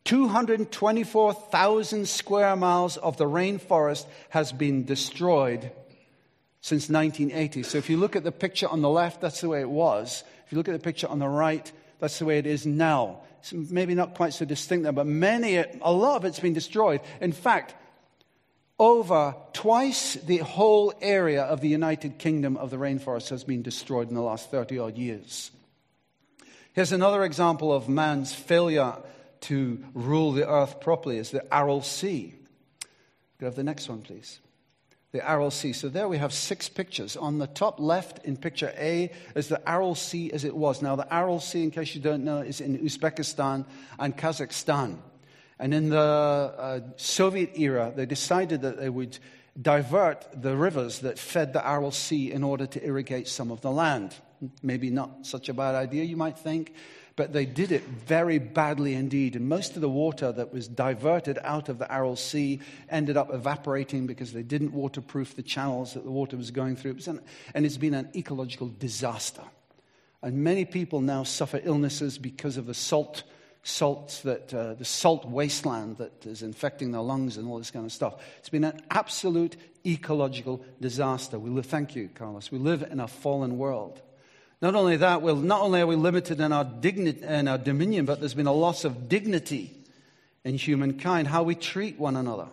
224,000 0.04 2.08
square 2.08 2.56
miles 2.56 2.98
of 2.98 3.18
the 3.18 3.26
rainforest 3.26 4.06
has 4.30 4.52
been 4.52 4.86
destroyed 4.86 5.72
since 6.62 6.88
1980. 6.88 7.64
So 7.64 7.80
if 7.80 7.90
you 7.90 7.98
look 7.98 8.16
at 8.16 8.24
the 8.24 8.32
picture 8.32 8.68
on 8.68 8.84
the 8.84 8.92
left, 8.92 9.22
that's 9.22 9.42
the 9.42 9.50
way 9.50 9.62
it 9.62 9.72
was. 9.72 10.24
If 10.46 10.52
you 10.52 10.60
look 10.60 10.68
at 10.68 10.74
the 10.74 10.80
picture 10.80 11.08
on 11.08 11.18
the 11.18 11.28
right, 11.28 11.72
that's 12.00 12.20
the 12.20 12.26
way 12.26 12.38
it 12.38 12.46
is 12.46 12.68
now. 12.68 13.22
Maybe 13.52 13.96
not 13.96 14.16
quite 14.16 14.34
so 14.34 14.46
distinct 14.46 14.84
there, 14.84 14.92
but 14.92 15.08
many, 15.08 15.58
a 15.58 15.92
lot 15.92 16.18
of 16.18 16.26
it's 16.26 16.40
been 16.40 16.54
destroyed. 16.54 17.02
In 17.20 17.32
fact, 17.32 17.76
over 18.80 19.36
twice 19.54 20.16
the 20.16 20.38
whole 20.38 20.94
area 21.02 21.44
of 21.44 21.62
the 21.62 21.68
United 21.68 22.18
Kingdom 22.18 22.58
of 22.58 22.70
the 22.70 22.78
rainforest 22.78 23.30
has 23.30 23.44
been 23.44 23.62
destroyed 23.62 24.10
in 24.10 24.16
the 24.16 24.22
last 24.22 24.50
30 24.50 24.80
odd 24.80 24.98
years. 24.98 25.52
Here's 26.74 26.92
another 26.92 27.24
example 27.24 27.72
of 27.72 27.88
man's 27.88 28.34
failure 28.34 28.96
to 29.42 29.84
rule 29.94 30.32
the 30.32 30.50
earth 30.50 30.80
properly 30.80 31.18
is 31.18 31.32
the 31.32 31.46
Aral 31.54 31.82
Sea. 31.82 32.34
Could 33.38 33.46
have 33.46 33.56
the 33.56 33.64
next 33.64 33.90
one, 33.90 34.02
please? 34.02 34.40
The 35.14 35.30
Aral 35.30 35.52
Sea. 35.52 35.74
So 35.74 35.90
there 35.90 36.08
we 36.08 36.18
have 36.18 36.34
six 36.34 36.70
pictures. 36.70 37.16
On 37.16 37.38
the 37.38 37.46
top 37.46 37.80
left 37.80 38.26
in 38.26 38.36
picture 38.36 38.74
A 38.76 39.12
is 39.36 39.48
the 39.48 39.62
Aral 39.70 39.94
Sea 39.94 40.32
as 40.32 40.44
it 40.44 40.56
was. 40.56 40.82
Now, 40.82 40.96
the 40.96 41.14
Aral 41.14 41.40
Sea, 41.40 41.62
in 41.62 41.70
case 41.70 41.94
you 41.94 42.02
don't 42.02 42.24
know, 42.24 42.40
is 42.40 42.60
in 42.60 42.80
Uzbekistan 42.80 43.66
and 44.00 44.18
Kazakhstan. 44.18 44.98
And 45.60 45.72
in 45.72 45.90
the 45.90 46.00
uh, 46.00 46.80
Soviet 46.96 47.52
era, 47.60 47.94
they 47.96 48.08
decided 48.08 48.64
that 48.64 48.80
they 48.80 48.90
would 48.90 49.20
divert 49.62 50.26
the 50.34 50.58
rivers 50.58 51.02
that 51.02 51.20
fed 51.20 51.54
the 51.54 51.64
Aral 51.64 51.92
Sea 51.92 52.32
in 52.32 52.44
order 52.44 52.66
to 52.66 52.84
irrigate 52.84 53.28
some 53.28 53.52
of 53.52 53.62
the 53.62 53.70
land. 53.70 54.16
Maybe 54.64 54.90
not 54.90 55.28
such 55.28 55.48
a 55.48 55.54
bad 55.54 55.76
idea, 55.76 56.06
you 56.06 56.18
might 56.18 56.40
think, 56.40 56.74
but 57.16 57.34
they 57.34 57.46
did 57.46 57.72
it 57.72 57.84
very 57.84 58.40
badly 58.40 58.96
indeed. 58.96 59.36
And 59.36 59.48
most 59.48 59.76
of 59.76 59.82
the 59.82 59.90
water 59.90 60.32
that 60.32 60.52
was 60.52 60.68
diverted 60.68 61.38
out 61.44 61.70
of 61.70 61.78
the 61.78 61.92
Aral 61.94 62.16
Sea 62.16 62.60
ended 62.90 63.18
up 63.18 63.32
evaporating 63.34 64.08
because 64.08 64.34
they 64.34 64.42
didn't 64.42 64.74
waterproof 64.74 65.36
the 65.36 65.44
channels 65.44 65.94
that 65.94 66.04
the 66.04 66.12
water 66.12 66.38
was 66.38 66.50
going 66.50 66.76
through. 66.76 66.92
It 66.92 67.08
an, 67.08 67.22
and 67.54 67.66
it's 67.66 67.78
been 67.78 67.94
an 67.94 68.10
ecological 68.16 68.72
disaster. 68.80 69.44
And 70.24 70.44
many 70.44 70.66
people 70.66 71.02
now 71.02 71.24
suffer 71.24 71.62
illnesses 71.64 72.18
because 72.18 72.58
of 72.58 72.66
the 72.66 72.74
salt 72.74 73.24
salts 73.64 74.22
that, 74.22 74.54
uh, 74.54 74.74
the 74.74 74.86
salt 74.86 75.26
wasteland 75.26 75.98
that 75.98 76.26
is 76.26 76.44
infecting 76.44 76.92
their 76.92 77.02
lungs 77.02 77.38
and 77.38 77.48
all 77.48 77.58
this 77.58 77.72
kind 77.72 77.86
of 77.86 77.94
stuff. 77.94 78.22
It's 78.40 78.50
been 78.50 78.66
an 78.66 78.82
absolute 78.92 79.56
ecological 79.86 80.64
disaster. 80.82 81.40
We 81.40 81.50
live, 81.50 81.66
thank 81.66 81.96
you, 81.96 82.10
Carlos. 82.14 82.52
We 82.52 82.58
live 82.58 82.84
in 82.84 83.00
a 83.00 83.08
fallen 83.08 83.58
world. 83.58 84.02
Not 84.64 84.76
only 84.76 84.96
that, 84.96 85.22
well, 85.22 85.36
not 85.36 85.60
only 85.60 85.82
are 85.82 85.88
we 85.88 85.98
limited 85.98 86.40
in 86.40 86.54
our, 86.54 86.64
dignity, 86.64 87.22
in 87.22 87.50
our 87.50 87.58
dominion, 87.58 88.06
but 88.06 88.22
there's 88.22 88.34
been 88.34 88.48
a 88.48 88.54
loss 88.54 88.86
of 88.86 89.10
dignity 89.10 89.74
in 90.46 90.56
humankind, 90.56 91.28
how 91.28 91.44
we 91.44 91.54
treat 91.54 92.00
one 92.00 92.16
another. 92.16 92.48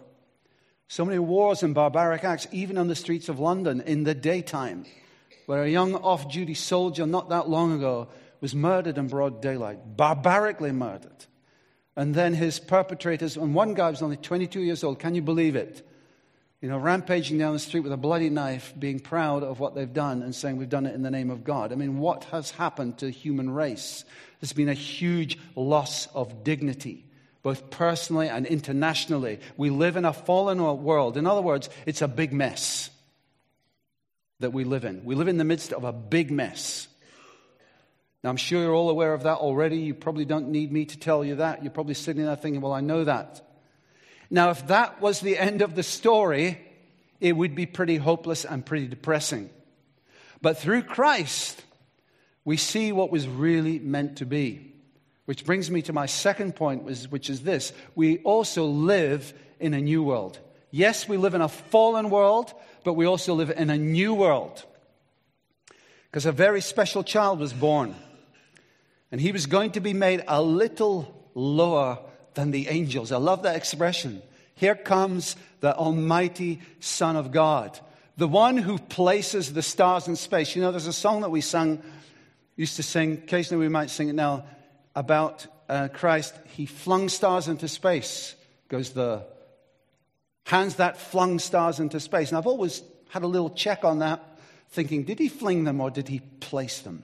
So 0.88 1.04
many 1.04 1.20
wars 1.20 1.62
and 1.62 1.72
barbaric 1.72 2.24
acts, 2.24 2.48
even 2.50 2.78
on 2.78 2.88
the 2.88 2.96
streets 2.96 3.28
of 3.28 3.38
London 3.38 3.80
in 3.82 4.02
the 4.02 4.12
daytime, 4.12 4.86
where 5.46 5.62
a 5.62 5.68
young 5.68 5.94
off 5.94 6.28
duty 6.28 6.54
soldier 6.54 7.06
not 7.06 7.28
that 7.28 7.48
long 7.48 7.76
ago 7.76 8.08
was 8.40 8.56
murdered 8.56 8.98
in 8.98 9.06
broad 9.06 9.40
daylight, 9.40 9.96
barbarically 9.96 10.72
murdered. 10.72 11.26
And 11.94 12.12
then 12.12 12.34
his 12.34 12.58
perpetrators, 12.58 13.36
and 13.36 13.54
one 13.54 13.74
guy 13.74 13.88
was 13.88 14.02
only 14.02 14.16
22 14.16 14.62
years 14.62 14.82
old, 14.82 14.98
can 14.98 15.14
you 15.14 15.22
believe 15.22 15.54
it? 15.54 15.86
You 16.60 16.68
know, 16.68 16.76
rampaging 16.76 17.38
down 17.38 17.54
the 17.54 17.58
street 17.58 17.80
with 17.80 17.92
a 17.92 17.96
bloody 17.96 18.28
knife, 18.28 18.74
being 18.78 19.00
proud 19.00 19.42
of 19.42 19.60
what 19.60 19.74
they've 19.74 19.92
done 19.92 20.22
and 20.22 20.34
saying, 20.34 20.58
We've 20.58 20.68
done 20.68 20.86
it 20.86 20.94
in 20.94 21.02
the 21.02 21.10
name 21.10 21.30
of 21.30 21.42
God. 21.42 21.72
I 21.72 21.74
mean, 21.74 21.98
what 21.98 22.24
has 22.24 22.50
happened 22.50 22.98
to 22.98 23.06
the 23.06 23.10
human 23.10 23.50
race? 23.50 24.04
There's 24.40 24.52
been 24.52 24.68
a 24.68 24.74
huge 24.74 25.38
loss 25.56 26.06
of 26.14 26.44
dignity. 26.44 27.06
both 27.42 27.70
personally 27.70 28.28
and 28.28 28.44
internationally. 28.44 29.40
We 29.56 29.70
live 29.70 29.96
in 29.96 30.04
a 30.04 30.12
fallen 30.12 30.62
world. 30.82 31.16
In 31.16 31.26
other 31.26 31.40
words, 31.40 31.70
it's 31.86 32.02
a 32.02 32.08
big 32.08 32.34
mess 32.34 32.90
that 34.40 34.52
we 34.52 34.64
live 34.64 34.84
in. 34.84 35.04
We 35.06 35.14
live 35.14 35.28
in 35.28 35.38
the 35.38 35.44
midst 35.44 35.72
of 35.72 35.84
a 35.84 35.92
big 35.92 36.30
mess. 36.30 36.88
Now, 38.22 38.28
I'm 38.28 38.36
sure 38.36 38.62
you're 38.62 38.74
all 38.74 38.90
aware 38.90 39.14
of 39.14 39.22
that 39.22 39.38
already. 39.38 39.78
You 39.78 39.94
probably 39.94 40.26
don't 40.26 40.50
need 40.50 40.70
me 40.70 40.84
to 40.84 40.98
tell 40.98 41.24
you 41.24 41.36
that. 41.36 41.62
You're 41.62 41.72
probably 41.72 41.94
sitting 41.94 42.24
there 42.24 42.36
thinking, 42.36 42.60
well, 42.60 42.74
I 42.74 42.82
know 42.82 43.04
that. 43.04 43.40
Now, 44.30 44.50
if 44.50 44.68
that 44.68 45.00
was 45.00 45.20
the 45.20 45.36
end 45.36 45.60
of 45.60 45.74
the 45.74 45.82
story, 45.82 46.60
it 47.20 47.32
would 47.32 47.54
be 47.54 47.66
pretty 47.66 47.96
hopeless 47.96 48.44
and 48.44 48.64
pretty 48.64 48.86
depressing. 48.86 49.50
But 50.40 50.58
through 50.58 50.82
Christ, 50.84 51.62
we 52.44 52.56
see 52.56 52.92
what 52.92 53.10
was 53.10 53.28
really 53.28 53.78
meant 53.78 54.18
to 54.18 54.26
be. 54.26 54.72
Which 55.26 55.44
brings 55.44 55.70
me 55.70 55.82
to 55.82 55.92
my 55.92 56.06
second 56.06 56.56
point, 56.56 56.84
which 56.84 57.30
is 57.30 57.42
this 57.42 57.72
we 57.94 58.18
also 58.18 58.64
live 58.64 59.32
in 59.60 59.74
a 59.74 59.80
new 59.80 60.02
world. 60.02 60.38
Yes, 60.70 61.08
we 61.08 61.16
live 61.16 61.34
in 61.34 61.40
a 61.40 61.48
fallen 61.48 62.10
world, 62.10 62.52
but 62.84 62.94
we 62.94 63.06
also 63.06 63.34
live 63.34 63.50
in 63.50 63.70
a 63.70 63.78
new 63.78 64.14
world. 64.14 64.64
Because 66.10 66.26
a 66.26 66.32
very 66.32 66.60
special 66.60 67.04
child 67.04 67.38
was 67.38 67.52
born, 67.52 67.94
and 69.12 69.20
he 69.20 69.30
was 69.32 69.46
going 69.46 69.72
to 69.72 69.80
be 69.80 69.92
made 69.92 70.24
a 70.26 70.42
little 70.42 71.30
lower 71.34 71.98
than 72.40 72.52
the 72.52 72.68
angels. 72.68 73.12
I 73.12 73.18
love 73.18 73.42
that 73.42 73.56
expression. 73.56 74.22
Here 74.54 74.74
comes 74.74 75.36
the 75.60 75.76
Almighty 75.76 76.60
Son 76.80 77.14
of 77.14 77.32
God, 77.32 77.78
the 78.16 78.26
one 78.26 78.56
who 78.56 78.78
places 78.78 79.52
the 79.52 79.62
stars 79.62 80.08
in 80.08 80.16
space. 80.16 80.56
You 80.56 80.62
know, 80.62 80.70
there's 80.70 80.86
a 80.86 80.92
song 80.92 81.20
that 81.20 81.30
we 81.30 81.42
sung, 81.42 81.82
used 82.56 82.76
to 82.76 82.82
sing, 82.82 83.12
occasionally 83.12 83.62
we 83.62 83.68
might 83.68 83.90
sing 83.90 84.08
it 84.08 84.14
now, 84.14 84.46
about 84.96 85.46
uh, 85.68 85.88
Christ. 85.92 86.34
He 86.56 86.64
flung 86.64 87.10
stars 87.10 87.46
into 87.46 87.68
space, 87.68 88.34
goes 88.68 88.90
the 88.90 89.22
hands 90.46 90.76
that 90.76 90.96
flung 90.96 91.38
stars 91.40 91.78
into 91.78 92.00
space. 92.00 92.30
And 92.30 92.38
I've 92.38 92.46
always 92.46 92.82
had 93.10 93.22
a 93.22 93.26
little 93.26 93.50
check 93.50 93.84
on 93.84 93.98
that, 93.98 94.24
thinking, 94.70 95.04
did 95.04 95.18
he 95.18 95.28
fling 95.28 95.64
them 95.64 95.78
or 95.78 95.90
did 95.90 96.08
he 96.08 96.20
place 96.40 96.80
them? 96.80 97.02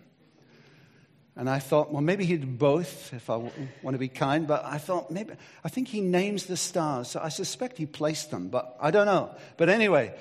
And 1.39 1.51
I 1.51 1.59
thought, 1.59 1.93
well, 1.93 2.01
maybe 2.01 2.25
he 2.25 2.39
did 2.39 2.59
both, 2.59 3.13
if 3.13 3.29
I 3.29 3.37
want 3.37 3.95
to 3.95 3.99
be 3.99 4.09
kind. 4.09 4.47
But 4.47 4.65
I 4.65 4.79
thought, 4.79 5.11
maybe, 5.11 5.35
I 5.63 5.69
think 5.69 5.89
he 5.89 6.01
names 6.01 6.47
the 6.47 6.57
stars. 6.57 7.09
So 7.09 7.21
I 7.23 7.29
suspect 7.29 7.77
he 7.77 7.85
placed 7.85 8.31
them, 8.31 8.49
but 8.49 8.75
I 8.81 8.91
don't 8.91 9.05
know. 9.05 9.35
But 9.59 9.69
anyway, 9.69 10.15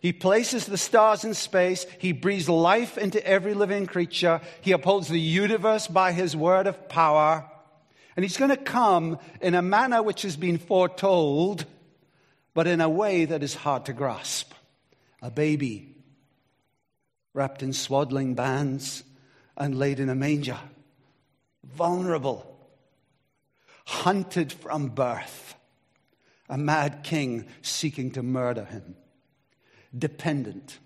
he 0.00 0.14
places 0.14 0.64
the 0.64 0.78
stars 0.78 1.24
in 1.24 1.34
space. 1.34 1.84
He 1.98 2.12
breathes 2.12 2.48
life 2.48 2.96
into 2.96 3.24
every 3.26 3.52
living 3.52 3.84
creature. 3.84 4.40
He 4.62 4.72
upholds 4.72 5.08
the 5.08 5.20
universe 5.20 5.88
by 5.88 6.12
his 6.12 6.34
word 6.34 6.66
of 6.66 6.88
power. 6.88 7.44
And 8.16 8.24
he's 8.24 8.38
going 8.38 8.50
to 8.50 8.56
come 8.56 9.18
in 9.42 9.54
a 9.54 9.60
manner 9.60 10.02
which 10.02 10.22
has 10.22 10.38
been 10.38 10.56
foretold, 10.56 11.66
but 12.54 12.66
in 12.66 12.80
a 12.80 12.88
way 12.88 13.26
that 13.26 13.42
is 13.42 13.54
hard 13.54 13.84
to 13.86 13.92
grasp. 13.92 14.54
A 15.20 15.30
baby 15.30 15.96
wrapped 17.34 17.62
in 17.62 17.74
swaddling 17.74 18.34
bands 18.34 19.04
and 19.56 19.78
laid 19.78 20.00
in 20.00 20.08
a 20.08 20.14
manger. 20.14 20.58
Vulnerable, 21.64 22.56
hunted 23.86 24.52
from 24.52 24.88
birth, 24.88 25.54
a 26.48 26.58
mad 26.58 27.02
king 27.02 27.46
seeking 27.62 28.10
to 28.12 28.22
murder 28.22 28.64
him, 28.64 28.96
dependent 29.96 30.78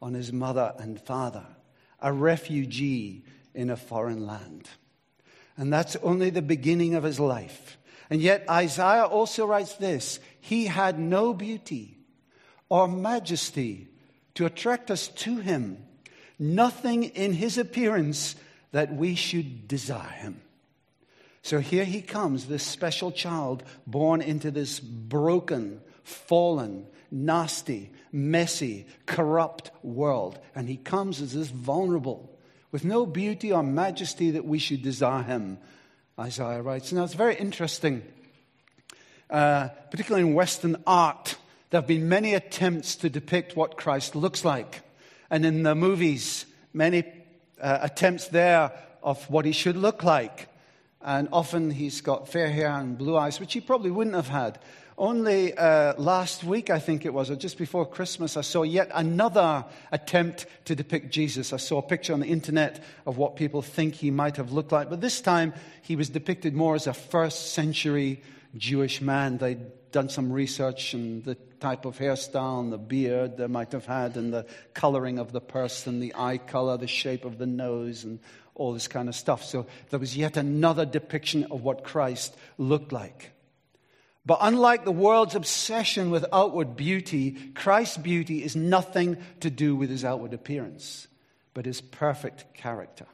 on 0.00 0.14
his 0.14 0.32
mother 0.32 0.74
and 0.78 1.00
father, 1.00 1.46
a 2.00 2.12
refugee 2.12 3.24
in 3.54 3.70
a 3.70 3.76
foreign 3.76 4.26
land. 4.26 4.68
And 5.56 5.72
that's 5.72 5.96
only 5.96 6.30
the 6.30 6.42
beginning 6.42 6.94
of 6.94 7.02
his 7.02 7.18
life. 7.18 7.78
And 8.10 8.20
yet, 8.20 8.48
Isaiah 8.48 9.04
also 9.04 9.46
writes 9.46 9.74
this 9.74 10.20
He 10.40 10.66
had 10.66 10.98
no 10.98 11.32
beauty 11.32 11.98
or 12.68 12.86
majesty 12.86 13.88
to 14.34 14.46
attract 14.46 14.90
us 14.90 15.08
to 15.08 15.38
him 15.38 15.82
nothing 16.38 17.04
in 17.04 17.32
his 17.32 17.58
appearance 17.58 18.36
that 18.72 18.94
we 18.94 19.14
should 19.14 19.68
desire 19.68 20.10
him. 20.10 20.40
So 21.42 21.60
here 21.60 21.84
he 21.84 22.02
comes, 22.02 22.46
this 22.46 22.64
special 22.64 23.12
child 23.12 23.62
born 23.86 24.20
into 24.20 24.50
this 24.50 24.80
broken, 24.80 25.80
fallen, 26.02 26.86
nasty, 27.10 27.90
messy, 28.10 28.86
corrupt 29.06 29.70
world. 29.82 30.38
And 30.54 30.68
he 30.68 30.76
comes 30.76 31.20
as 31.20 31.34
this 31.34 31.48
vulnerable, 31.48 32.36
with 32.72 32.84
no 32.84 33.06
beauty 33.06 33.52
or 33.52 33.62
majesty 33.62 34.32
that 34.32 34.44
we 34.44 34.58
should 34.58 34.82
desire 34.82 35.22
him, 35.22 35.58
Isaiah 36.18 36.62
writes. 36.62 36.92
Now 36.92 37.04
it's 37.04 37.14
very 37.14 37.36
interesting, 37.36 38.02
uh, 39.30 39.68
particularly 39.90 40.28
in 40.28 40.34
Western 40.34 40.82
art. 40.86 41.36
There 41.70 41.80
have 41.80 41.88
been 41.88 42.08
many 42.08 42.34
attempts 42.34 42.96
to 42.96 43.08
depict 43.08 43.54
what 43.54 43.76
Christ 43.76 44.16
looks 44.16 44.44
like. 44.44 44.82
And 45.30 45.44
in 45.44 45.62
the 45.62 45.74
movies, 45.74 46.46
many 46.72 47.04
uh, 47.60 47.78
attempts 47.82 48.28
there 48.28 48.72
of 49.02 49.28
what 49.30 49.44
he 49.44 49.52
should 49.52 49.76
look 49.76 50.02
like. 50.02 50.48
And 51.00 51.28
often 51.32 51.70
he's 51.70 52.00
got 52.00 52.28
fair 52.28 52.50
hair 52.50 52.70
and 52.70 52.98
blue 52.98 53.16
eyes, 53.16 53.38
which 53.38 53.52
he 53.52 53.60
probably 53.60 53.90
wouldn't 53.90 54.16
have 54.16 54.28
had. 54.28 54.58
Only 54.98 55.52
uh, 55.56 55.92
last 55.98 56.42
week, 56.42 56.70
I 56.70 56.78
think 56.78 57.04
it 57.04 57.12
was, 57.12 57.30
or 57.30 57.36
just 57.36 57.58
before 57.58 57.84
Christmas, 57.84 58.36
I 58.36 58.40
saw 58.40 58.62
yet 58.62 58.90
another 58.94 59.66
attempt 59.92 60.46
to 60.64 60.74
depict 60.74 61.10
Jesus. 61.10 61.52
I 61.52 61.58
saw 61.58 61.78
a 61.78 61.82
picture 61.82 62.14
on 62.14 62.20
the 62.20 62.26
internet 62.26 62.82
of 63.04 63.18
what 63.18 63.36
people 63.36 63.60
think 63.60 63.94
he 63.94 64.10
might 64.10 64.36
have 64.38 64.52
looked 64.52 64.72
like. 64.72 64.88
But 64.88 65.02
this 65.02 65.20
time, 65.20 65.52
he 65.82 65.96
was 65.96 66.08
depicted 66.08 66.54
more 66.54 66.74
as 66.74 66.86
a 66.86 66.94
first 66.94 67.52
century 67.52 68.22
Jewish 68.56 69.00
man. 69.00 69.38
They'd 69.38 69.90
done 69.92 70.08
some 70.08 70.32
research 70.32 70.94
and 70.94 71.24
the 71.24 71.36
type 71.60 71.84
of 71.84 71.98
hairstyle 71.98 72.60
and 72.60 72.72
the 72.72 72.78
beard 72.78 73.36
they 73.36 73.46
might 73.46 73.72
have 73.72 73.86
had 73.86 74.16
and 74.16 74.32
the 74.32 74.46
coloring 74.74 75.18
of 75.18 75.32
the 75.32 75.40
person, 75.40 76.00
the 76.00 76.14
eye 76.16 76.38
color, 76.38 76.76
the 76.76 76.86
shape 76.86 77.24
of 77.24 77.38
the 77.38 77.46
nose, 77.46 78.04
and 78.04 78.18
all 78.54 78.72
this 78.72 78.88
kind 78.88 79.08
of 79.08 79.14
stuff. 79.14 79.44
So 79.44 79.66
there 79.90 80.00
was 80.00 80.16
yet 80.16 80.36
another 80.36 80.84
depiction 80.84 81.44
of 81.44 81.62
what 81.62 81.84
Christ 81.84 82.36
looked 82.58 82.92
like. 82.92 83.32
But 84.24 84.38
unlike 84.40 84.84
the 84.84 84.92
world's 84.92 85.36
obsession 85.36 86.10
with 86.10 86.24
outward 86.32 86.76
beauty, 86.76 87.32
Christ's 87.54 87.98
beauty 87.98 88.42
is 88.42 88.56
nothing 88.56 89.18
to 89.40 89.50
do 89.50 89.76
with 89.76 89.88
his 89.88 90.04
outward 90.04 90.34
appearance, 90.34 91.06
but 91.54 91.64
his 91.64 91.80
perfect 91.80 92.52
character. 92.52 93.06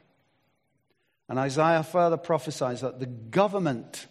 And 1.29 1.37
Isaiah 1.37 1.83
further 1.83 2.17
prophesies 2.17 2.81
that 2.81 2.99
the 2.99 3.05
government 3.05 4.07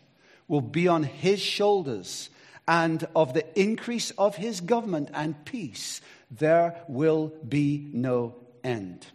will 0.49 0.61
be 0.61 0.89
on 0.89 1.03
his 1.03 1.41
shoulders 1.41 2.31
and 2.69 3.07
of 3.17 3.35
the 3.35 3.45
increase 3.59 4.11
of 4.13 4.37
his 4.37 4.61
government 4.61 5.11
and 5.15 5.45
peace, 5.45 6.01
there 6.31 6.81
will 6.89 7.33
be 7.47 7.89
no 7.93 8.35
end. 8.63 9.07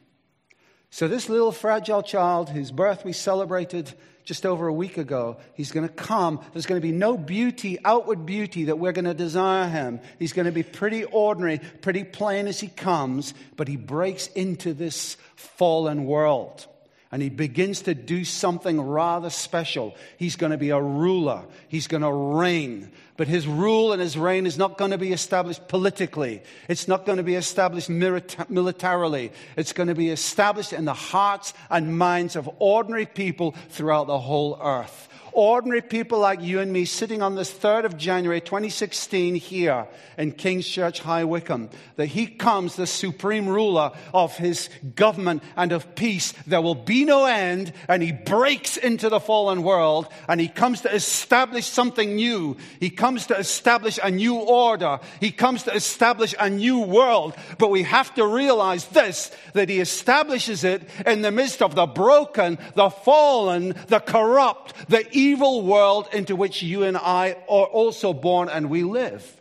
So, 0.89 1.07
this 1.07 1.29
little 1.29 1.51
fragile 1.51 2.03
child, 2.03 2.49
whose 2.49 2.71
birth 2.71 3.05
we 3.05 3.13
celebrated 3.13 3.91
just 4.23 4.45
over 4.45 4.67
a 4.67 4.73
week 4.73 4.97
ago, 4.97 5.37
he's 5.53 5.71
going 5.71 5.87
to 5.87 5.93
come. 5.93 6.43
There's 6.51 6.65
going 6.65 6.81
to 6.81 6.85
be 6.85 6.93
no 6.93 7.17
beauty, 7.17 7.77
outward 7.85 8.25
beauty, 8.25 8.65
that 8.65 8.77
we're 8.77 8.91
going 8.91 9.05
to 9.05 9.13
desire 9.13 9.69
him. 9.69 10.01
He's 10.19 10.33
going 10.33 10.47
to 10.47 10.51
be 10.51 10.63
pretty 10.63 11.05
ordinary, 11.05 11.59
pretty 11.81 12.03
plain 12.03 12.47
as 12.47 12.59
he 12.59 12.67
comes, 12.67 13.33
but 13.55 13.67
he 13.67 13.77
breaks 13.77 14.27
into 14.27 14.73
this 14.73 15.15
fallen 15.35 16.05
world 16.05 16.67
and 17.11 17.21
he 17.21 17.29
begins 17.29 17.81
to 17.83 17.93
do 17.93 18.23
something 18.25 18.81
rather 18.81 19.29
special. 19.29 19.95
He's 20.17 20.35
going 20.35 20.51
to 20.51 20.57
be 20.57 20.69
a 20.69 20.81
ruler, 20.81 21.43
he's 21.67 21.87
going 21.87 22.03
to 22.03 22.11
reign. 22.11 22.91
But 23.17 23.27
his 23.27 23.47
rule 23.47 23.91
and 23.91 24.01
his 24.01 24.17
reign 24.17 24.45
is 24.45 24.57
not 24.57 24.77
going 24.77 24.91
to 24.91 24.97
be 24.97 25.11
established 25.11 25.67
politically, 25.67 26.43
it's 26.69 26.87
not 26.87 27.05
going 27.05 27.17
to 27.17 27.23
be 27.23 27.35
established 27.35 27.89
militarily. 27.89 29.31
It's 29.55 29.73
going 29.73 29.89
to 29.89 29.95
be 29.95 30.09
established 30.09 30.71
in 30.71 30.85
the 30.85 30.93
hearts 30.93 31.53
and 31.69 31.97
minds 31.97 32.35
of 32.35 32.49
ordinary 32.59 33.07
people 33.07 33.55
throughout 33.69 34.07
the 34.07 34.19
whole 34.19 34.59
earth 34.61 35.09
ordinary 35.37 35.83
people 35.83 36.17
like 36.17 36.41
you 36.41 36.59
and 36.59 36.73
me 36.73 36.83
sitting 36.83 37.21
on 37.21 37.35
this 37.35 37.53
3rd 37.53 37.85
of 37.85 37.95
January 37.95 38.41
2016 38.41 39.35
here 39.35 39.87
in 40.17 40.31
King's 40.31 40.67
Church, 40.67 40.99
High 40.99 41.25
Wycombe, 41.25 41.69
that 41.95 42.07
he 42.07 42.25
comes 42.25 42.75
the 42.75 42.87
supreme 42.87 43.47
ruler 43.47 43.91
of 44.15 44.35
his 44.35 44.67
government 44.95 45.43
and 45.55 45.71
of 45.71 45.93
peace. 45.93 46.33
There 46.47 46.59
will 46.59 46.73
be 46.73 47.05
no 47.05 47.25
end, 47.25 47.71
and 47.87 48.01
he 48.01 48.13
breaks 48.13 48.77
into 48.77 49.09
the 49.09 49.19
fallen 49.19 49.61
world 49.61 50.07
and 50.27 50.41
he 50.41 50.47
comes 50.47 50.81
to 50.81 50.93
establish 50.93 51.67
something 51.67 52.15
new. 52.15 52.57
He 52.79 52.89
comes 52.89 53.06
to 53.15 53.37
establish 53.37 53.99
a 54.03 54.11
new 54.11 54.35
order. 54.35 54.99
He 55.19 55.31
comes 55.31 55.63
to 55.63 55.73
establish 55.73 56.35
a 56.39 56.49
new 56.49 56.79
world. 56.79 57.35
But 57.57 57.71
we 57.71 57.83
have 57.83 58.13
to 58.15 58.27
realize 58.27 58.85
this, 58.85 59.31
that 59.53 59.69
he 59.69 59.79
establishes 59.79 60.63
it 60.63 60.83
in 61.05 61.21
the 61.21 61.31
midst 61.31 61.61
of 61.61 61.75
the 61.75 61.85
broken, 61.85 62.59
the 62.75 62.89
fallen, 62.89 63.75
the 63.87 63.99
corrupt, 63.99 64.73
the 64.89 65.07
evil 65.11 65.63
world 65.63 66.09
into 66.13 66.35
which 66.35 66.61
you 66.61 66.83
and 66.83 66.97
I 66.97 67.37
are 67.49 67.65
also 67.65 68.13
born 68.13 68.49
and 68.49 68.69
we 68.69 68.83
live. 68.83 69.33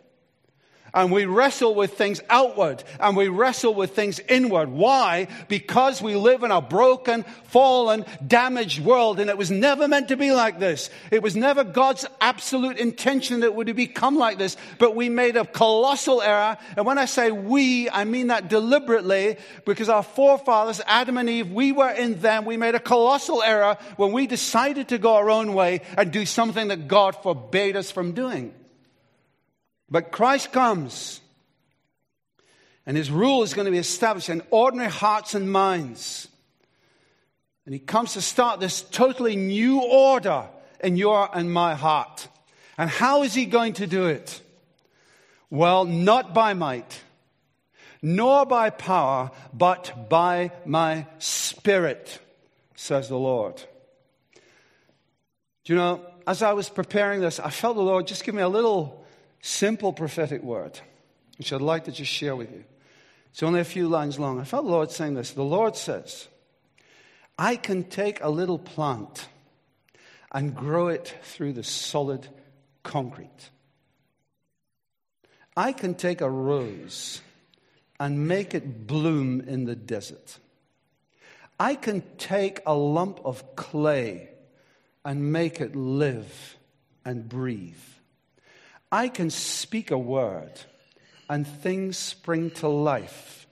And 0.97 1.11
we 1.11 1.25
wrestle 1.25 1.75
with 1.75 1.93
things 1.93 2.21
outward 2.27 2.83
and 2.99 3.15
we 3.15 3.27
wrestle 3.27 3.75
with 3.75 3.95
things 3.95 4.19
inward. 4.27 4.69
Why? 4.69 5.27
Because 5.47 6.01
we 6.01 6.15
live 6.15 6.41
in 6.41 6.49
a 6.49 6.59
broken, 6.59 7.23
fallen, 7.43 8.03
damaged 8.25 8.83
world 8.83 9.19
and 9.19 9.29
it 9.29 9.37
was 9.37 9.51
never 9.51 9.87
meant 9.87 10.07
to 10.07 10.17
be 10.17 10.31
like 10.31 10.57
this. 10.57 10.89
It 11.11 11.21
was 11.21 11.35
never 11.35 11.63
God's 11.63 12.07
absolute 12.19 12.77
intention 12.77 13.41
that 13.41 13.45
it 13.45 13.53
would 13.53 13.75
become 13.75 14.17
like 14.17 14.39
this, 14.39 14.57
but 14.79 14.95
we 14.95 15.07
made 15.07 15.37
a 15.37 15.45
colossal 15.45 16.19
error. 16.19 16.57
And 16.75 16.83
when 16.83 16.97
I 16.97 17.05
say 17.05 17.29
we, 17.29 17.91
I 17.91 18.03
mean 18.03 18.27
that 18.27 18.49
deliberately 18.49 19.37
because 19.65 19.89
our 19.89 20.01
forefathers, 20.01 20.81
Adam 20.87 21.19
and 21.19 21.29
Eve, 21.29 21.51
we 21.51 21.73
were 21.73 21.91
in 21.91 22.21
them. 22.21 22.43
We 22.43 22.57
made 22.57 22.73
a 22.73 22.79
colossal 22.79 23.43
error 23.43 23.77
when 23.97 24.13
we 24.13 24.25
decided 24.25 24.87
to 24.87 24.97
go 24.97 25.13
our 25.13 25.29
own 25.29 25.53
way 25.53 25.81
and 25.95 26.11
do 26.11 26.25
something 26.25 26.69
that 26.69 26.87
God 26.87 27.15
forbade 27.21 27.75
us 27.75 27.91
from 27.91 28.13
doing. 28.13 28.51
But 29.89 30.11
Christ 30.11 30.51
comes, 30.51 31.21
and 32.85 32.97
his 32.97 33.09
rule 33.09 33.43
is 33.43 33.53
going 33.53 33.65
to 33.65 33.71
be 33.71 33.77
established 33.77 34.29
in 34.29 34.41
ordinary 34.49 34.91
hearts 34.91 35.33
and 35.33 35.51
minds. 35.51 36.27
And 37.65 37.73
he 37.73 37.79
comes 37.79 38.13
to 38.13 38.21
start 38.21 38.59
this 38.59 38.81
totally 38.81 39.35
new 39.35 39.81
order 39.81 40.47
in 40.81 40.95
your 40.95 41.29
and 41.33 41.51
my 41.51 41.75
heart. 41.75 42.27
And 42.77 42.89
how 42.89 43.23
is 43.23 43.33
he 43.33 43.45
going 43.45 43.73
to 43.73 43.87
do 43.87 44.05
it? 44.05 44.41
Well, 45.49 45.85
not 45.85 46.33
by 46.33 46.53
might, 46.53 47.01
nor 48.01 48.45
by 48.45 48.69
power, 48.69 49.31
but 49.53 50.09
by 50.09 50.51
my 50.65 51.07
spirit, 51.19 52.19
says 52.75 53.09
the 53.09 53.17
Lord. 53.17 53.55
Do 55.63 55.73
you 55.73 55.75
know, 55.75 56.05
as 56.25 56.41
I 56.41 56.53
was 56.53 56.69
preparing 56.69 57.21
this, 57.21 57.39
I 57.39 57.49
felt 57.49 57.75
the 57.75 57.81
Lord 57.81 58.07
just 58.07 58.23
give 58.23 58.35
me 58.35 58.41
a 58.41 58.49
little 58.49 59.05
simple 59.47 59.93
prophetic 59.93 60.43
word, 60.43 60.79
which 61.37 61.53
I'd 61.53 61.61
like 61.61 61.85
to 61.85 61.91
just 61.91 62.11
share 62.11 62.35
with 62.35 62.51
you. 62.51 62.63
It's 63.31 63.43
only 63.43 63.59
a 63.59 63.65
few 63.65 63.87
lines 63.87 64.19
long. 64.19 64.39
I 64.39 64.43
felt 64.43 64.65
the 64.65 64.71
Lord 64.71 64.91
saying 64.91 65.13
this. 65.13 65.31
The 65.31 65.43
Lord 65.43 65.75
says, 65.75 66.27
I 67.37 67.55
can 67.55 67.83
take 67.83 68.21
a 68.21 68.29
little 68.29 68.59
plant 68.59 69.27
and 70.31 70.55
grow 70.55 70.89
it 70.89 71.15
through 71.23 71.53
the 71.53 71.63
solid 71.63 72.27
concrete. 72.83 73.49
I 75.55 75.71
can 75.71 75.95
take 75.95 76.21
a 76.21 76.29
rose 76.29 77.21
and 77.99 78.27
make 78.27 78.53
it 78.53 78.85
bloom 78.85 79.41
in 79.41 79.65
the 79.65 79.75
desert. 79.75 80.39
I 81.59 81.75
can 81.75 82.03
take 82.17 82.59
a 82.65 82.75
lump 82.75 83.21
of 83.23 83.55
clay 83.55 84.29
and 85.05 85.31
make 85.31 85.61
it 85.61 85.75
live 85.75 86.57
and 87.05 87.27
breathe. 87.27 87.73
I 88.91 89.09
can 89.09 89.29
speak 89.29 89.91
a 89.91 89.97
word 89.97 90.51
and 91.29 91.45
things 91.45 91.97
spring 91.97 92.51
to 92.51 92.67
life. 92.67 93.47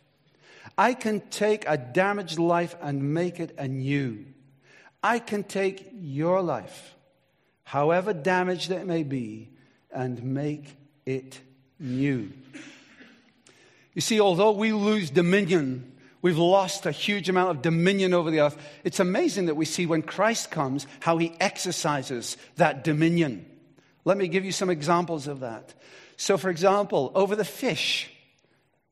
I 0.77 0.93
can 0.93 1.21
take 1.29 1.65
a 1.67 1.77
damaged 1.77 2.39
life 2.39 2.75
and 2.81 3.13
make 3.13 3.39
it 3.39 3.55
anew. 3.57 4.25
I 5.03 5.19
can 5.19 5.43
take 5.43 5.89
your 5.93 6.41
life, 6.41 6.95
however 7.63 8.13
damaged 8.13 8.71
it 8.71 8.85
may 8.85 9.03
be, 9.03 9.49
and 9.91 10.21
make 10.23 10.75
it 11.05 11.39
new. 11.79 12.31
You 13.93 14.01
see, 14.01 14.19
although 14.19 14.51
we 14.51 14.73
lose 14.73 15.09
dominion, 15.09 15.93
we've 16.21 16.37
lost 16.37 16.85
a 16.85 16.91
huge 16.91 17.29
amount 17.29 17.51
of 17.51 17.61
dominion 17.61 18.13
over 18.13 18.31
the 18.31 18.41
earth. 18.41 18.57
It's 18.83 18.99
amazing 18.99 19.45
that 19.45 19.55
we 19.55 19.65
see 19.65 19.85
when 19.85 20.01
Christ 20.01 20.51
comes 20.51 20.87
how 20.99 21.17
he 21.17 21.35
exercises 21.39 22.35
that 22.57 22.83
dominion. 22.83 23.45
Let 24.05 24.17
me 24.17 24.27
give 24.27 24.45
you 24.45 24.51
some 24.51 24.69
examples 24.69 25.27
of 25.27 25.41
that. 25.41 25.73
So, 26.15 26.37
for 26.37 26.49
example, 26.49 27.11
over 27.15 27.35
the 27.35 27.43
fish, 27.43 28.09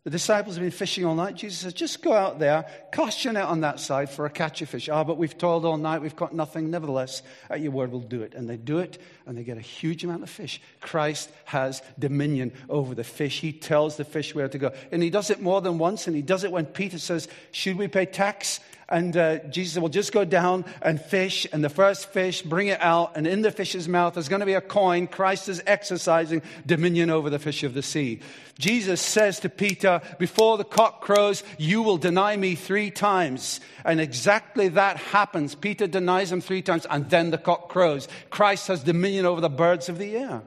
the 0.04 0.10
disciples 0.10 0.56
have 0.56 0.64
been 0.64 0.72
fishing 0.72 1.06
all 1.06 1.16
night. 1.16 1.36
Jesus 1.36 1.60
says, 1.60 1.74
just 1.74 2.02
go 2.02 2.12
out 2.12 2.38
there, 2.38 2.66
cast 2.92 3.24
your 3.24 3.32
net 3.32 3.46
on 3.46 3.62
that 3.62 3.80
side 3.80 4.10
for 4.10 4.26
a 4.26 4.30
catch 4.30 4.62
of 4.62 4.68
fish. 4.68 4.90
Ah, 4.90 5.06
but 5.06 5.18
we've 5.18 5.38
toiled 5.38 5.64
all 5.64 5.78
night, 5.78 6.02
we've 6.02 6.16
caught 6.16 6.34
nothing. 6.34 6.70
Nevertheless, 6.70 7.22
at 7.50 7.62
your 7.62 7.72
word, 7.72 7.90
we'll 7.90 8.02
do 8.02 8.22
it. 8.22 8.34
And 8.34 8.50
they 8.50 8.58
do 8.58 8.80
it, 8.80 8.98
and 9.26 9.38
they 9.38 9.44
get 9.44 9.58
a 9.58 9.62
huge 9.62 10.04
amount 10.04 10.24
of 10.24 10.30
fish. 10.30 10.60
Christ 10.82 11.32
has 11.46 11.82
dominion 11.98 12.52
over 12.68 12.94
the 12.94 13.06
fish. 13.06 13.40
He 13.40 13.54
tells 13.54 13.96
the 13.96 14.04
fish 14.04 14.36
where 14.36 14.50
to 14.50 14.58
go. 14.58 14.74
And 14.92 15.02
he 15.02 15.10
does 15.10 15.30
it 15.30 15.42
more 15.42 15.62
than 15.62 15.78
once, 15.78 16.06
and 16.06 16.18
he 16.18 16.22
does 16.22 16.44
it 16.44 16.52
when 16.52 16.66
Peter 16.66 17.00
says, 17.00 17.30
Should 17.52 17.78
we 17.78 17.88
pay 17.88 18.06
tax? 18.06 18.60
And 18.90 19.16
uh, 19.16 19.40
Jesus 19.50 19.82
will 19.82 19.90
just 19.90 20.12
go 20.12 20.26
down 20.26 20.66
and 20.82 21.02
fish, 21.02 21.48
and 21.52 21.64
the 21.64 21.70
first 21.70 22.10
fish, 22.10 22.42
bring 22.42 22.68
it 22.68 22.82
out, 22.82 23.14
and 23.16 23.26
in 23.26 23.42
the 23.42 23.52
fish's 23.52 23.88
mouth 23.88 24.18
is 24.18 24.28
going 24.28 24.42
to 24.42 24.46
be 24.46 24.54
a 24.54 24.62
coin. 24.62 25.08
Christ 25.08 25.50
is 25.50 25.64
exercising 25.66 26.42
dominion 26.66 27.10
over 27.10 27.30
the 27.30 27.40
fish 27.40 27.64
of 27.64 27.74
the 27.74 27.82
sea. 27.82 28.20
Jesus 28.60 29.02
says 29.02 29.40
to 29.40 29.50
Peter, 29.50 30.02
Before 30.20 30.58
the 30.58 30.64
cock 30.64 31.02
crows, 31.02 31.44
you 31.58 31.82
will 31.82 31.98
deny 31.98 32.36
me 32.38 32.56
three 32.56 32.92
times. 32.92 33.60
And 33.86 34.00
exactly 34.00 34.68
that 34.70 34.98
happens. 34.98 35.56
Peter 35.56 35.88
denies 35.88 36.32
him 36.32 36.42
three 36.42 36.62
times, 36.62 36.86
and 36.90 37.10
then 37.10 37.32
the 37.32 37.38
cock 37.38 37.70
crows. 37.70 38.08
Christ 38.30 38.68
has 38.68 38.84
dominion 38.84 39.26
over 39.26 39.42
the 39.42 39.50
birds 39.50 39.90
of 39.90 39.98
the 39.98 40.16
air. 40.16 40.44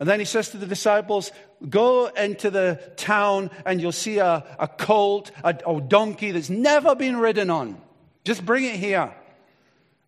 And 0.00 0.08
then 0.08 0.18
he 0.18 0.24
says 0.24 0.50
to 0.50 0.56
the 0.56 0.66
disciples, 0.66 1.30
Go 1.68 2.06
into 2.06 2.50
the 2.50 2.80
town 2.96 3.50
and 3.64 3.80
you'll 3.80 3.92
see 3.92 4.18
a, 4.18 4.44
a 4.58 4.68
colt, 4.68 5.30
a, 5.42 5.56
a 5.66 5.80
donkey 5.80 6.30
that's 6.30 6.50
never 6.50 6.94
been 6.94 7.16
ridden 7.16 7.50
on. 7.50 7.80
Just 8.24 8.44
bring 8.44 8.64
it 8.64 8.76
here. 8.76 9.14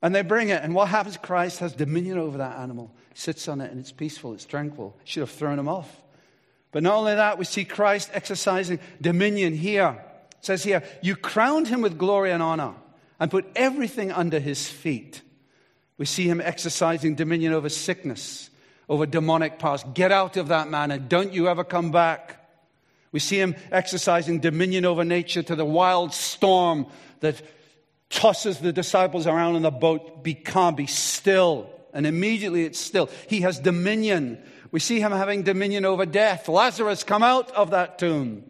And 0.02 0.14
they 0.14 0.22
bring 0.22 0.50
it. 0.50 0.62
And 0.62 0.74
what 0.74 0.88
happens? 0.88 1.16
Christ 1.16 1.60
has 1.60 1.72
dominion 1.72 2.18
over 2.18 2.38
that 2.38 2.58
animal. 2.58 2.94
Sits 3.14 3.48
on 3.48 3.60
it 3.60 3.70
and 3.70 3.80
it's 3.80 3.92
peaceful, 3.92 4.34
it's 4.34 4.44
tranquil. 4.44 4.96
Should 5.04 5.20
have 5.20 5.30
thrown 5.30 5.58
him 5.58 5.68
off. 5.68 6.02
But 6.72 6.82
not 6.82 6.96
only 6.96 7.14
that, 7.14 7.38
we 7.38 7.44
see 7.44 7.64
Christ 7.64 8.10
exercising 8.12 8.78
dominion 9.00 9.54
here. 9.54 10.04
It 10.32 10.44
says 10.44 10.62
here, 10.62 10.82
You 11.00 11.16
crowned 11.16 11.68
him 11.68 11.80
with 11.80 11.96
glory 11.96 12.32
and 12.32 12.42
honor 12.42 12.74
and 13.18 13.30
put 13.30 13.46
everything 13.56 14.12
under 14.12 14.38
his 14.38 14.68
feet. 14.68 15.22
We 15.96 16.04
see 16.04 16.28
him 16.28 16.42
exercising 16.42 17.14
dominion 17.14 17.54
over 17.54 17.70
sickness 17.70 18.50
over 18.88 19.06
demonic 19.06 19.58
powers. 19.58 19.84
Get 19.94 20.12
out 20.12 20.36
of 20.36 20.48
that 20.48 20.68
man 20.68 20.90
and 20.90 21.08
don't 21.08 21.32
you 21.32 21.48
ever 21.48 21.64
come 21.64 21.90
back. 21.90 22.42
We 23.12 23.20
see 23.20 23.38
him 23.40 23.56
exercising 23.70 24.40
dominion 24.40 24.84
over 24.84 25.04
nature 25.04 25.42
to 25.42 25.56
the 25.56 25.64
wild 25.64 26.12
storm 26.12 26.86
that 27.20 27.40
tosses 28.10 28.58
the 28.58 28.72
disciples 28.72 29.26
around 29.26 29.56
in 29.56 29.62
the 29.62 29.70
boat. 29.70 30.22
Be 30.22 30.34
calm, 30.34 30.74
be 30.74 30.86
still. 30.86 31.70
And 31.92 32.06
immediately 32.06 32.64
it's 32.64 32.78
still. 32.78 33.08
He 33.28 33.40
has 33.40 33.58
dominion. 33.58 34.38
We 34.70 34.80
see 34.80 35.00
him 35.00 35.12
having 35.12 35.42
dominion 35.42 35.84
over 35.84 36.04
death. 36.04 36.48
Lazarus, 36.48 37.04
come 37.04 37.22
out 37.22 37.50
of 37.52 37.70
that 37.70 37.98
tomb. 37.98 38.44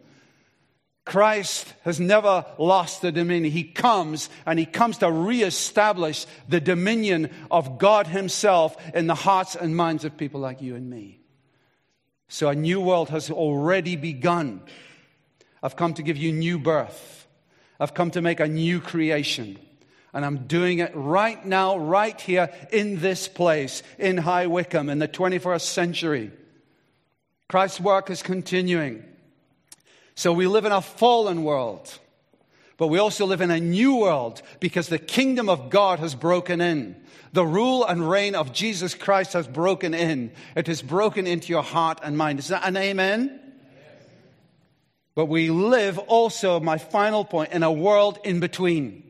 Christ 1.07 1.73
has 1.83 2.01
never 2.01 2.45
lost 2.57 3.01
the 3.01 3.13
dominion. 3.13 3.53
He 3.53 3.63
comes 3.63 4.29
and 4.45 4.59
he 4.59 4.65
comes 4.65 4.97
to 4.97 5.09
reestablish 5.09 6.25
the 6.49 6.59
dominion 6.59 7.31
of 7.49 7.77
God 7.77 8.07
Himself 8.07 8.75
in 8.93 9.07
the 9.07 9.15
hearts 9.15 9.55
and 9.55 9.73
minds 9.73 10.03
of 10.03 10.17
people 10.17 10.41
like 10.41 10.61
you 10.61 10.75
and 10.75 10.89
me. 10.89 11.21
So 12.27 12.49
a 12.49 12.55
new 12.55 12.81
world 12.81 13.07
has 13.07 13.31
already 13.31 13.95
begun. 13.95 14.61
I've 15.63 15.77
come 15.77 15.93
to 15.93 16.03
give 16.03 16.17
you 16.17 16.33
new 16.33 16.59
birth. 16.59 17.25
I've 17.79 17.93
come 17.93 18.11
to 18.11 18.21
make 18.21 18.41
a 18.41 18.47
new 18.49 18.81
creation. 18.81 19.57
And 20.13 20.25
I'm 20.25 20.45
doing 20.45 20.79
it 20.79 20.91
right 20.93 21.43
now, 21.45 21.77
right 21.77 22.19
here 22.19 22.51
in 22.69 22.99
this 22.99 23.29
place, 23.29 23.81
in 23.97 24.17
High 24.17 24.47
Wycombe, 24.47 24.89
in 24.89 24.99
the 24.99 25.07
21st 25.07 25.61
century. 25.61 26.31
Christ's 27.47 27.79
work 27.79 28.09
is 28.09 28.21
continuing. 28.21 29.05
So 30.17 30.33
we 30.33 30.47
live 30.47 30.65
in 30.65 30.71
a 30.71 30.81
fallen 30.81 31.43
world, 31.43 31.95
but 32.77 32.87
we 32.87 32.97
also 32.97 33.27
live 33.27 33.39
in 33.39 33.51
a 33.51 33.59
new 33.59 33.97
world 33.97 34.41
because 34.59 34.87
the 34.87 34.97
kingdom 34.97 35.47
of 35.47 35.69
God 35.69 35.99
has 35.99 36.15
broken 36.15 36.59
in. 36.59 36.95
The 37.33 37.45
rule 37.45 37.85
and 37.85 38.09
reign 38.09 38.33
of 38.33 38.51
Jesus 38.51 38.95
Christ 38.95 39.33
has 39.33 39.47
broken 39.47 39.93
in. 39.93 40.31
It 40.55 40.65
has 40.65 40.81
broken 40.81 41.27
into 41.27 41.49
your 41.49 41.61
heart 41.61 41.99
and 42.01 42.17
mind. 42.17 42.39
Is 42.39 42.47
that 42.47 42.65
an 42.65 42.77
amen? 42.77 43.39
But 45.13 45.27
we 45.27 45.51
live 45.51 45.99
also, 45.99 46.59
my 46.59 46.79
final 46.79 47.23
point, 47.23 47.51
in 47.51 47.61
a 47.61 47.71
world 47.71 48.17
in 48.23 48.39
between. 48.39 49.03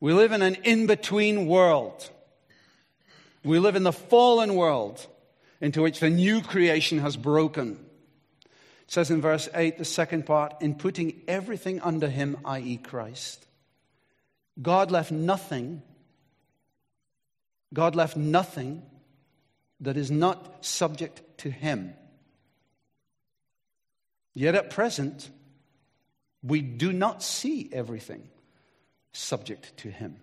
We 0.00 0.12
live 0.12 0.32
in 0.32 0.42
an 0.42 0.56
in 0.64 0.88
between 0.88 1.46
world. 1.46 2.10
We 3.44 3.60
live 3.60 3.76
in 3.76 3.84
the 3.84 3.92
fallen 3.92 4.56
world 4.56 5.06
into 5.60 5.82
which 5.82 6.00
the 6.00 6.10
new 6.10 6.42
creation 6.42 6.98
has 6.98 7.16
broken. 7.16 7.85
It 8.86 8.92
says 8.92 9.10
in 9.10 9.20
verse 9.20 9.48
8, 9.54 9.78
the 9.78 9.84
second 9.84 10.26
part, 10.26 10.54
in 10.60 10.74
putting 10.74 11.22
everything 11.26 11.80
under 11.80 12.08
him, 12.08 12.38
i.e., 12.44 12.76
Christ. 12.76 13.44
God 14.62 14.90
left 14.90 15.10
nothing, 15.10 15.82
God 17.74 17.94
left 17.96 18.16
nothing 18.16 18.82
that 19.80 19.96
is 19.96 20.10
not 20.10 20.64
subject 20.64 21.22
to 21.38 21.50
him. 21.50 21.94
Yet 24.34 24.54
at 24.54 24.70
present, 24.70 25.30
we 26.42 26.60
do 26.60 26.92
not 26.92 27.22
see 27.22 27.68
everything 27.72 28.28
subject 29.12 29.76
to 29.78 29.90
him. 29.90 30.16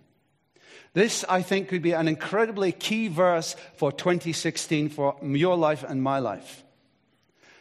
This, 0.93 1.26
I 1.28 1.41
think, 1.41 1.67
could 1.67 1.82
be 1.82 1.93
an 1.93 2.08
incredibly 2.08 2.71
key 2.71 3.08
verse 3.08 3.56
for 3.76 3.91
2016 3.91 4.89
for 4.89 5.15
your 5.21 5.58
life 5.58 5.84
and 5.84 6.02
my 6.02 6.19
life. 6.19 6.62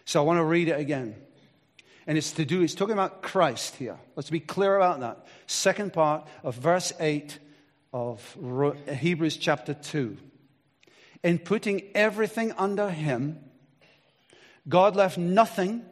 So 0.05 0.21
I 0.21 0.25
want 0.25 0.39
to 0.39 0.45
read 0.45 0.69
it 0.69 0.79
again. 0.79 1.17
And 2.07 2.19
it's 2.19 2.33
to 2.33 2.45
do, 2.45 2.63
it's 2.63 2.75
talking 2.75 2.95
about 2.95 3.23
Christ 3.23 3.77
here. 3.77 3.97
Let's 4.17 4.31
be 4.31 4.41
clear 4.41 4.77
about 4.77 5.01
that. 5.01 5.27
Second 5.47 5.93
part 5.93 6.27
of 6.43 6.57
verse 6.57 6.93
8 6.99 7.39
of 7.93 8.37
Hebrews 8.89 9.37
chapter 9.37 9.75
2. 9.75 10.17
In 11.23 11.39
putting 11.39 11.83
everything 11.95 12.53
under 12.59 12.91
him, 12.91 13.39
God 14.69 14.97
left 14.97 15.19
nothing 15.19 15.85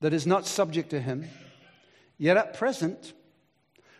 that 0.00 0.12
is 0.12 0.26
not 0.26 0.46
subject 0.46 0.90
to 0.90 1.00
him. 1.00 1.28
Yet 2.18 2.36
at 2.36 2.54
present, 2.54 3.12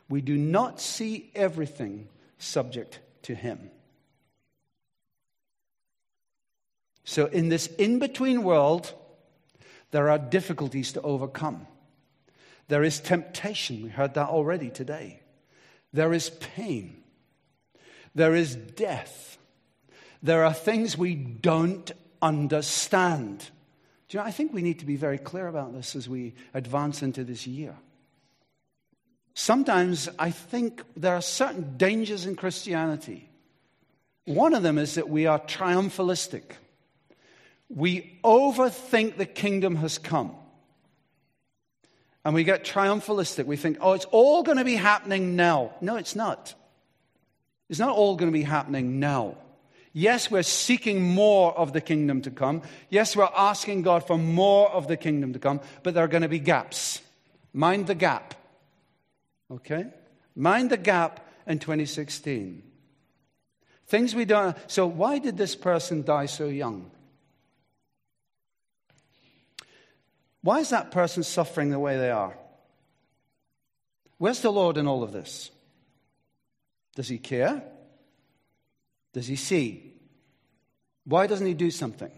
we 0.09 0.21
do 0.21 0.37
not 0.37 0.81
see 0.81 1.31
everything 1.35 2.09
subject 2.39 2.99
to 3.23 3.35
him. 3.35 3.71
So, 7.05 7.27
in 7.27 7.49
this 7.49 7.67
in 7.67 7.99
between 7.99 8.45
world, 8.45 8.93
there 9.91 10.09
are 10.09 10.19
difficulties 10.19 10.93
to 10.93 11.03
overcome. 11.03 11.67
There 12.69 12.85
is 12.85 13.01
temptation. 13.01 13.83
We 13.83 13.89
heard 13.91 14.15
that 14.15 14.29
already 14.29 14.71
today. 14.71 15.21
There 15.93 16.13
is 16.13 16.31
pain. 16.31 17.03
There 18.15 18.35
is 18.35 18.55
death. 18.55 19.39
There 20.23 20.45
are 20.45 20.55
things 20.55 20.97
we 20.97 21.15
don't 21.15 21.91
understand. 22.21 23.51
Do 24.09 24.17
you 24.17 24.21
know, 24.23 24.27
I 24.27 24.31
think 24.31 24.53
we 24.53 24.63
need 24.63 24.79
to 24.79 24.87
be 24.87 24.97
very 24.97 25.19
clear 25.19 25.49
about 25.49 25.73
this 25.73 25.97
as 25.97 26.09
we 26.09 26.35
advance 26.55 27.03
into 27.03 27.25
this 27.25 27.47
year. 27.47 27.75
Sometimes 29.35 30.09
I 30.19 30.31
think 30.31 30.83
there 30.97 31.15
are 31.15 31.23
certain 31.23 31.77
dangers 31.77 32.27
in 32.27 32.37
Christianity. 32.37 33.29
One 34.25 34.55
of 34.55 34.63
them 34.63 34.79
is 34.79 34.95
that 34.95 35.09
we 35.09 35.27
are 35.27 35.41
triumphalistic. 35.41 36.53
We 37.75 38.19
overthink 38.23 39.17
the 39.17 39.27
kingdom 39.27 39.77
has 39.77 39.99
come. 39.99 40.35
And 42.25 42.35
we 42.35 42.45
get 42.45 42.65
triumphalistic. 42.65 43.47
We 43.47 43.57
think, 43.57 43.79
oh, 43.81 43.93
it's 43.93 44.05
all 44.07 44.43
going 44.43 44.59
to 44.59 44.65
be 44.65 44.77
happening 44.77 45.35
now. 45.35 45.73
No, 45.81 45.97
it's 45.97 46.15
not. 46.15 46.55
It's 47.69 47.79
not 47.79 47.97
all 47.97 48.17
going 48.17 48.31
to 48.31 48.37
be 48.37 48.45
happening 48.45 49.01
now. 49.01 49.37
Yes, 49.95 50.31
we're 50.31 50.43
seeking 50.43 51.03
more 51.03 51.57
of 51.57 51.73
the 51.73 51.81
kingdom 51.81 52.23
to 52.23 52.31
come. 52.31 52.63
Yes, 52.89 53.17
we're 53.17 53.29
asking 53.37 53.83
God 53.83 54.07
for 54.07 54.17
more 54.17 54.71
of 54.71 54.89
the 54.89 54.97
kingdom 54.97 55.33
to 55.33 55.39
come, 55.39 55.61
but 55.83 55.95
there 55.95 56.05
are 56.05 56.09
going 56.09 56.23
to 56.23 56.29
be 56.29 56.39
gaps. 56.39 57.01
Mind 57.53 57.87
the 57.87 57.95
gap. 57.95 58.35
Okay? 59.51 59.87
Mind 60.35 60.71
the 60.71 60.77
gap 60.79 61.27
in 61.47 61.59
2016. 61.59 62.63
Things 63.87 64.15
we 64.15 64.25
don't. 64.25 64.57
So, 64.69 64.87
why 64.87 65.19
did 65.19 65.37
this 65.37 65.55
person 65.55 66.03
die 66.03 66.27
so 66.27 66.47
young? 66.47 66.91
Why 70.43 70.61
is 70.61 70.71
that 70.71 70.91
person 70.91 71.23
suffering 71.23 71.71
the 71.71 71.79
way 71.79 71.97
they 71.97 72.11
are? 72.11 72.37
Where's 74.19 74.41
the 74.41 74.53
Lord 74.53 74.77
in 74.77 74.87
all 74.87 75.03
of 75.03 75.13
this? 75.13 75.51
Does 76.95 77.09
he 77.09 77.19
care? 77.19 77.63
Does 79.13 79.27
he 79.27 79.37
see? 79.37 79.95
Why 81.05 81.27
doesn't 81.27 81.47
he 81.47 81.55
do 81.55 81.71
something? 81.71 82.11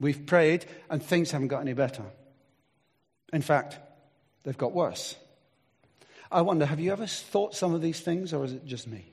We've 0.00 0.26
prayed 0.26 0.66
and 0.90 1.02
things 1.02 1.30
haven't 1.30 1.48
got 1.48 1.60
any 1.60 1.72
better. 1.72 2.04
In 3.32 3.42
fact, 3.42 3.78
they've 4.42 4.58
got 4.58 4.72
worse. 4.72 5.16
I 6.30 6.42
wonder, 6.42 6.66
have 6.66 6.80
you 6.80 6.92
ever 6.92 7.06
thought 7.06 7.54
some 7.54 7.74
of 7.74 7.82
these 7.82 8.00
things, 8.00 8.32
or 8.32 8.44
is 8.44 8.52
it 8.52 8.66
just 8.66 8.88
me? 8.88 9.12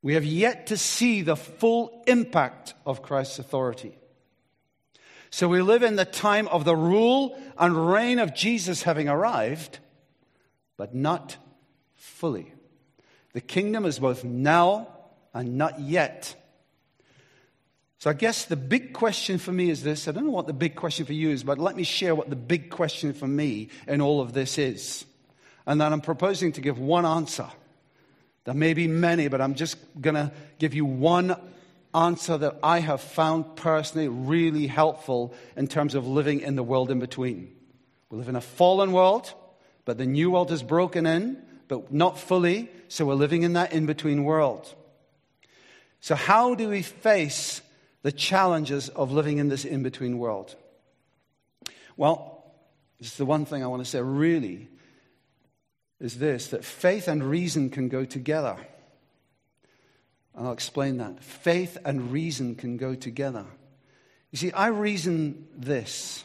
We 0.00 0.14
have 0.14 0.24
yet 0.24 0.68
to 0.68 0.76
see 0.76 1.22
the 1.22 1.36
full 1.36 2.04
impact 2.06 2.74
of 2.86 3.02
Christ's 3.02 3.38
authority. 3.38 3.96
So 5.34 5.48
we 5.48 5.62
live 5.62 5.82
in 5.82 5.96
the 5.96 6.04
time 6.04 6.46
of 6.46 6.64
the 6.64 6.76
rule 6.76 7.36
and 7.58 7.90
reign 7.90 8.20
of 8.20 8.36
Jesus 8.36 8.84
having 8.84 9.08
arrived, 9.08 9.80
but 10.76 10.94
not 10.94 11.38
fully. 11.96 12.52
The 13.32 13.40
kingdom 13.40 13.84
is 13.84 13.98
both 13.98 14.22
now 14.22 14.86
and 15.32 15.58
not 15.58 15.80
yet. 15.80 16.36
So 17.98 18.10
I 18.10 18.12
guess 18.12 18.44
the 18.44 18.54
big 18.54 18.92
question 18.92 19.38
for 19.38 19.50
me 19.50 19.70
is 19.70 19.82
this. 19.82 20.06
I 20.06 20.12
don't 20.12 20.24
know 20.24 20.30
what 20.30 20.46
the 20.46 20.52
big 20.52 20.76
question 20.76 21.04
for 21.04 21.14
you 21.14 21.30
is, 21.30 21.42
but 21.42 21.58
let 21.58 21.74
me 21.74 21.82
share 21.82 22.14
what 22.14 22.30
the 22.30 22.36
big 22.36 22.70
question 22.70 23.12
for 23.12 23.26
me 23.26 23.70
in 23.88 24.00
all 24.00 24.20
of 24.20 24.34
this 24.34 24.56
is. 24.56 25.04
And 25.66 25.80
then 25.80 25.92
I'm 25.92 26.00
proposing 26.00 26.52
to 26.52 26.60
give 26.60 26.78
one 26.78 27.04
answer. 27.04 27.48
There 28.44 28.54
may 28.54 28.72
be 28.72 28.86
many, 28.86 29.26
but 29.26 29.40
I'm 29.40 29.56
just 29.56 29.78
going 30.00 30.14
to 30.14 30.30
give 30.60 30.74
you 30.74 30.84
one 30.84 31.34
answer 31.94 32.36
that 32.38 32.58
I 32.62 32.80
have 32.80 33.00
found 33.00 33.56
personally 33.56 34.08
really 34.08 34.66
helpful 34.66 35.34
in 35.56 35.68
terms 35.68 35.94
of 35.94 36.06
living 36.06 36.40
in 36.40 36.56
the 36.56 36.62
world 36.62 36.90
in 36.90 36.98
between. 36.98 37.54
We 38.10 38.18
live 38.18 38.28
in 38.28 38.36
a 38.36 38.40
fallen 38.40 38.92
world, 38.92 39.32
but 39.84 39.98
the 39.98 40.06
new 40.06 40.30
world 40.30 40.50
is 40.50 40.62
broken 40.62 41.06
in 41.06 41.42
but 41.68 41.92
not 41.92 42.18
fully. 42.18 42.70
So 42.88 43.06
we're 43.06 43.14
living 43.14 43.42
in 43.42 43.54
that 43.54 43.72
in 43.72 43.86
between 43.86 44.24
world. 44.24 44.72
So, 46.00 46.14
how 46.14 46.54
do 46.54 46.68
we 46.68 46.82
face 46.82 47.62
the 48.02 48.12
challenges 48.12 48.88
of 48.90 49.12
living 49.12 49.38
in 49.38 49.48
this 49.48 49.64
in 49.64 49.82
between 49.82 50.18
world? 50.18 50.54
Well, 51.96 52.44
this 52.98 53.12
is 53.12 53.16
the 53.16 53.24
one 53.24 53.46
thing 53.46 53.62
I 53.62 53.68
want 53.68 53.82
to 53.82 53.90
say 53.90 54.00
really 54.00 54.68
is 56.00 56.18
this 56.18 56.48
that 56.48 56.64
faith 56.64 57.08
and 57.08 57.24
reason 57.24 57.70
can 57.70 57.88
go 57.88 58.04
together. 58.04 58.56
And 60.34 60.46
I'll 60.46 60.52
explain 60.52 60.98
that. 60.98 61.22
Faith 61.22 61.78
and 61.84 62.10
reason 62.10 62.54
can 62.54 62.76
go 62.76 62.94
together. 62.94 63.44
You 64.30 64.38
see, 64.38 64.52
I 64.52 64.68
reason 64.68 65.46
this. 65.56 66.24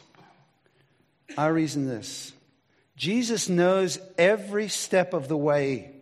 I 1.38 1.46
reason 1.46 1.86
this. 1.86 2.32
Jesus 2.96 3.48
knows 3.48 3.98
every 4.18 4.68
step 4.68 5.14
of 5.14 5.28
the 5.28 5.36
way 5.36 5.92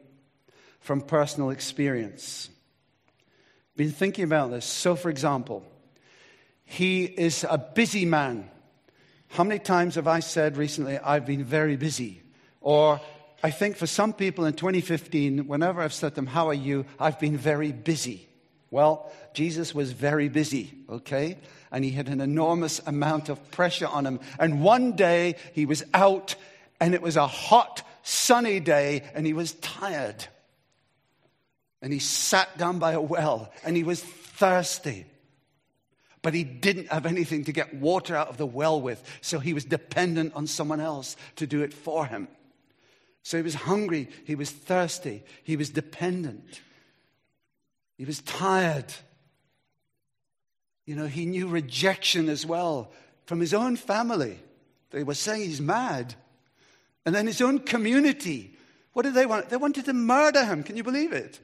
from 0.80 1.00
personal 1.02 1.50
experience. 1.50 2.48
Been 3.76 3.92
thinking 3.92 4.24
about 4.24 4.50
this. 4.50 4.64
So, 4.64 4.96
for 4.96 5.10
example, 5.10 5.64
he 6.64 7.04
is 7.04 7.44
a 7.48 7.58
busy 7.58 8.04
man. 8.04 8.50
How 9.28 9.44
many 9.44 9.60
times 9.60 9.96
have 9.96 10.08
I 10.08 10.20
said 10.20 10.56
recently, 10.56 10.98
I've 10.98 11.26
been 11.26 11.44
very 11.44 11.76
busy? 11.76 12.22
Or 12.60 13.00
I 13.42 13.50
think 13.50 13.76
for 13.76 13.86
some 13.86 14.12
people 14.12 14.44
in 14.46 14.54
2015, 14.54 15.46
whenever 15.46 15.80
I've 15.80 15.92
said 15.92 16.10
to 16.10 16.14
them, 16.16 16.26
How 16.26 16.48
are 16.48 16.54
you? 16.54 16.86
I've 16.98 17.20
been 17.20 17.36
very 17.36 17.72
busy. 17.72 18.28
Well, 18.70 19.10
Jesus 19.32 19.74
was 19.74 19.92
very 19.92 20.28
busy, 20.28 20.74
okay? 20.90 21.38
And 21.70 21.84
he 21.84 21.90
had 21.90 22.08
an 22.08 22.20
enormous 22.20 22.80
amount 22.80 23.28
of 23.28 23.50
pressure 23.50 23.86
on 23.86 24.06
him. 24.06 24.20
And 24.38 24.62
one 24.62 24.92
day 24.96 25.36
he 25.54 25.64
was 25.64 25.82
out 25.94 26.34
and 26.80 26.94
it 26.94 27.02
was 27.02 27.16
a 27.16 27.26
hot, 27.26 27.82
sunny 28.02 28.60
day, 28.60 29.02
and 29.14 29.26
he 29.26 29.32
was 29.32 29.52
tired. 29.54 30.26
And 31.80 31.92
he 31.92 31.98
sat 31.98 32.56
down 32.58 32.78
by 32.78 32.92
a 32.92 33.00
well, 33.00 33.52
and 33.64 33.76
he 33.76 33.84
was 33.84 34.02
thirsty. 34.02 35.06
But 36.22 36.34
he 36.34 36.44
didn't 36.44 36.88
have 36.88 37.06
anything 37.06 37.44
to 37.44 37.52
get 37.52 37.74
water 37.74 38.14
out 38.16 38.28
of 38.28 38.36
the 38.36 38.46
well 38.46 38.80
with, 38.80 39.02
so 39.20 39.38
he 39.38 39.54
was 39.54 39.64
dependent 39.64 40.34
on 40.34 40.46
someone 40.46 40.80
else 40.80 41.16
to 41.36 41.46
do 41.46 41.62
it 41.62 41.72
for 41.72 42.06
him. 42.06 42.28
So 43.22 43.36
he 43.36 43.42
was 43.42 43.54
hungry, 43.54 44.08
he 44.24 44.34
was 44.34 44.50
thirsty, 44.50 45.22
he 45.44 45.56
was 45.56 45.70
dependent, 45.70 46.62
he 47.96 48.04
was 48.04 48.20
tired. 48.20 48.92
You 50.86 50.96
know, 50.96 51.06
he 51.06 51.26
knew 51.26 51.48
rejection 51.48 52.30
as 52.30 52.46
well 52.46 52.90
from 53.26 53.40
his 53.40 53.52
own 53.52 53.76
family. 53.76 54.38
They 54.90 55.02
were 55.02 55.14
saying 55.14 55.42
he's 55.42 55.60
mad. 55.60 56.14
And 57.04 57.14
then 57.14 57.26
his 57.26 57.42
own 57.42 57.58
community. 57.58 58.56
What 58.94 59.02
did 59.02 59.14
they 59.14 59.26
want? 59.26 59.50
They 59.50 59.58
wanted 59.58 59.84
to 59.84 59.92
murder 59.92 60.44
him. 60.44 60.62
Can 60.62 60.76
you 60.76 60.82
believe 60.82 61.12
it? 61.12 61.40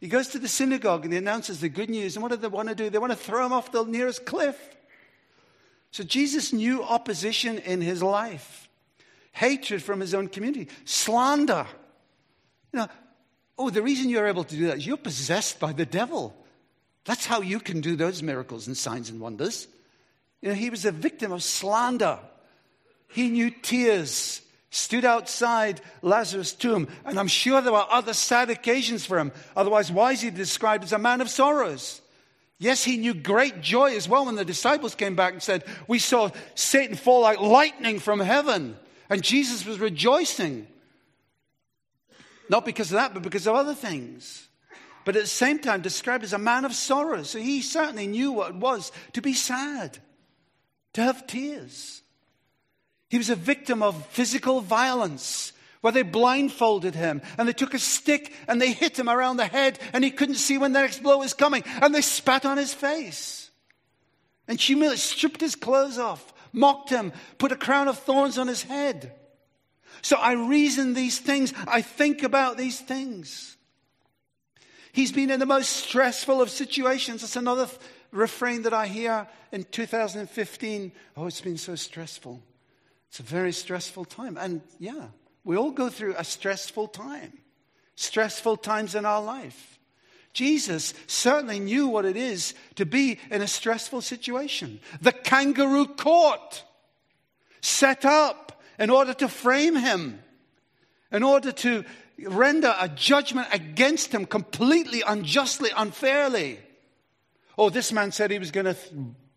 He 0.00 0.06
goes 0.06 0.28
to 0.28 0.38
the 0.38 0.48
synagogue 0.48 1.04
and 1.04 1.12
he 1.12 1.18
announces 1.18 1.60
the 1.60 1.68
good 1.68 1.90
news. 1.90 2.14
And 2.14 2.22
what 2.22 2.30
do 2.30 2.36
they 2.36 2.48
want 2.48 2.68
to 2.68 2.74
do? 2.74 2.88
They 2.88 2.98
want 2.98 3.12
to 3.12 3.18
throw 3.18 3.44
him 3.44 3.52
off 3.52 3.72
the 3.72 3.84
nearest 3.84 4.24
cliff. 4.24 4.56
So 5.90 6.04
Jesus 6.04 6.52
knew 6.52 6.82
opposition 6.84 7.58
in 7.58 7.80
his 7.80 8.02
life, 8.02 8.67
hatred 9.38 9.82
from 9.82 10.00
his 10.00 10.14
own 10.14 10.26
community, 10.28 10.68
slander. 10.84 11.66
You 12.72 12.80
know, 12.80 12.88
oh, 13.56 13.70
the 13.70 13.82
reason 13.82 14.10
you're 14.10 14.26
able 14.26 14.44
to 14.44 14.56
do 14.56 14.66
that 14.66 14.78
is 14.78 14.86
you're 14.86 14.96
possessed 14.96 15.60
by 15.60 15.72
the 15.72 15.86
devil. 15.86 16.34
That's 17.04 17.24
how 17.24 17.40
you 17.40 17.60
can 17.60 17.80
do 17.80 17.94
those 17.94 18.20
miracles 18.20 18.66
and 18.66 18.76
signs 18.76 19.10
and 19.10 19.20
wonders. 19.20 19.68
You 20.42 20.48
know, 20.48 20.54
he 20.56 20.70
was 20.70 20.84
a 20.84 20.90
victim 20.90 21.30
of 21.30 21.44
slander. 21.44 22.18
He 23.08 23.28
knew 23.28 23.50
tears 23.50 24.42
stood 24.70 25.04
outside 25.04 25.80
Lazarus' 26.02 26.52
tomb. 26.52 26.88
And 27.04 27.18
I'm 27.18 27.28
sure 27.28 27.60
there 27.60 27.72
were 27.72 27.86
other 27.88 28.14
sad 28.14 28.50
occasions 28.50 29.06
for 29.06 29.18
him. 29.18 29.30
Otherwise, 29.56 29.90
why 29.90 30.12
is 30.12 30.20
he 30.20 30.30
described 30.30 30.82
as 30.82 30.92
a 30.92 30.98
man 30.98 31.20
of 31.20 31.30
sorrows? 31.30 32.02
Yes, 32.58 32.82
he 32.82 32.96
knew 32.96 33.14
great 33.14 33.60
joy 33.60 33.94
as 33.94 34.08
well 34.08 34.26
when 34.26 34.34
the 34.34 34.44
disciples 34.44 34.96
came 34.96 35.14
back 35.14 35.32
and 35.32 35.42
said, 35.42 35.62
We 35.86 36.00
saw 36.00 36.30
Satan 36.56 36.96
fall 36.96 37.20
like 37.20 37.40
lightning 37.40 38.00
from 38.00 38.18
heaven. 38.18 38.76
And 39.10 39.22
Jesus 39.22 39.64
was 39.64 39.78
rejoicing. 39.80 40.66
Not 42.48 42.64
because 42.64 42.90
of 42.90 42.96
that, 42.96 43.14
but 43.14 43.22
because 43.22 43.46
of 43.46 43.54
other 43.54 43.74
things. 43.74 44.48
but 45.08 45.16
at 45.16 45.22
the 45.22 45.26
same 45.26 45.58
time 45.58 45.80
described 45.80 46.22
as 46.22 46.34
a 46.34 46.38
man 46.38 46.66
of 46.66 46.74
sorrows. 46.74 47.30
So 47.30 47.38
he 47.38 47.62
certainly 47.62 48.06
knew 48.06 48.30
what 48.30 48.50
it 48.50 48.56
was 48.56 48.92
to 49.14 49.22
be 49.22 49.32
sad, 49.32 49.96
to 50.92 51.02
have 51.02 51.26
tears. 51.26 52.02
He 53.08 53.16
was 53.16 53.30
a 53.30 53.34
victim 53.34 53.82
of 53.82 54.06
physical 54.08 54.60
violence 54.60 55.54
where 55.80 55.94
they 55.94 56.02
blindfolded 56.02 56.94
him 56.94 57.22
and 57.38 57.48
they 57.48 57.54
took 57.54 57.72
a 57.72 57.78
stick 57.78 58.34
and 58.46 58.60
they 58.60 58.70
hit 58.70 58.98
him 58.98 59.08
around 59.08 59.38
the 59.38 59.46
head 59.46 59.78
and 59.94 60.04
he 60.04 60.10
couldn't 60.10 60.34
see 60.34 60.58
when 60.58 60.74
the 60.74 60.82
next 60.82 61.02
blow 61.02 61.16
was 61.16 61.32
coming 61.32 61.64
and 61.80 61.94
they 61.94 62.02
spat 62.02 62.44
on 62.44 62.58
his 62.58 62.74
face 62.74 63.50
and 64.46 64.60
humiliated, 64.60 65.00
stripped 65.00 65.40
his 65.40 65.54
clothes 65.54 65.98
off, 65.98 66.34
mocked 66.52 66.90
him, 66.90 67.12
put 67.38 67.52
a 67.52 67.56
crown 67.56 67.88
of 67.88 67.98
thorns 67.98 68.38
on 68.38 68.48
his 68.48 68.62
head. 68.62 69.12
So 70.02 70.16
I 70.16 70.32
reason 70.32 70.94
these 70.94 71.18
things, 71.18 71.52
I 71.66 71.82
think 71.82 72.22
about 72.22 72.56
these 72.56 72.80
things. 72.80 73.56
He's 74.92 75.12
been 75.12 75.30
in 75.30 75.40
the 75.40 75.46
most 75.46 75.70
stressful 75.70 76.40
of 76.40 76.50
situations. 76.50 77.20
That's 77.20 77.36
another 77.36 77.66
th- 77.66 77.78
refrain 78.10 78.62
that 78.62 78.72
I 78.72 78.86
hear 78.86 79.28
in 79.52 79.64
2015. 79.64 80.92
Oh, 81.16 81.26
it's 81.26 81.40
been 81.40 81.58
so 81.58 81.74
stressful. 81.74 82.42
It's 83.08 83.20
a 83.20 83.24
very 83.24 83.52
stressful 83.52 84.06
time. 84.06 84.36
And 84.36 84.62
yeah, 84.78 85.08
we 85.44 85.56
all 85.56 85.70
go 85.70 85.88
through 85.88 86.14
a 86.16 86.24
stressful 86.24 86.88
time, 86.88 87.32
stressful 87.94 88.58
times 88.58 88.94
in 88.94 89.04
our 89.04 89.22
life. 89.22 89.77
Jesus 90.38 90.94
certainly 91.08 91.58
knew 91.58 91.88
what 91.88 92.04
it 92.04 92.16
is 92.16 92.54
to 92.76 92.86
be 92.86 93.18
in 93.28 93.42
a 93.42 93.48
stressful 93.48 94.02
situation. 94.02 94.78
The 95.00 95.10
kangaroo 95.10 95.88
court 95.88 96.62
set 97.60 98.04
up 98.04 98.62
in 98.78 98.88
order 98.88 99.14
to 99.14 99.26
frame 99.26 99.74
him, 99.74 100.20
in 101.10 101.24
order 101.24 101.50
to 101.50 101.84
render 102.22 102.72
a 102.78 102.88
judgment 102.88 103.48
against 103.50 104.14
him 104.14 104.26
completely 104.26 105.02
unjustly, 105.04 105.70
unfairly. 105.76 106.60
Oh, 107.58 107.68
this 107.68 107.90
man 107.90 108.12
said 108.12 108.30
he 108.30 108.38
was 108.38 108.52
going 108.52 108.66
to 108.66 108.76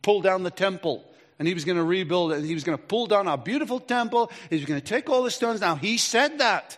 pull 0.04 0.22
down 0.22 0.44
the 0.44 0.52
temple 0.52 1.04
and 1.40 1.48
he 1.48 1.56
was 1.56 1.66
going 1.66 1.80
to 1.80 1.84
rebuild 1.84 2.32
it. 2.32 2.36
And 2.36 2.46
he 2.46 2.54
was 2.54 2.64
going 2.64 2.78
to 2.78 2.84
pull 2.84 3.08
down 3.08 3.28
our 3.28 3.40
beautiful 3.40 3.80
temple. 3.80 4.32
He 4.52 4.58
was 4.58 4.66
going 4.66 4.80
to 4.80 4.86
take 4.86 5.10
all 5.10 5.24
the 5.24 5.32
stones. 5.32 5.62
Now, 5.62 5.74
he 5.74 5.98
said 5.98 6.38
that. 6.38 6.78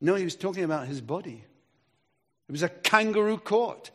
No, 0.00 0.16
he 0.16 0.24
was 0.24 0.34
talking 0.34 0.64
about 0.64 0.88
his 0.88 1.00
body. 1.00 1.44
It 2.48 2.52
was 2.52 2.62
a 2.62 2.68
kangaroo 2.68 3.38
court. 3.38 3.90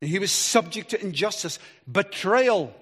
And 0.00 0.10
he 0.10 0.18
was 0.18 0.32
subject 0.32 0.90
to 0.90 1.00
injustice, 1.00 1.58
betrayal. 1.90 2.74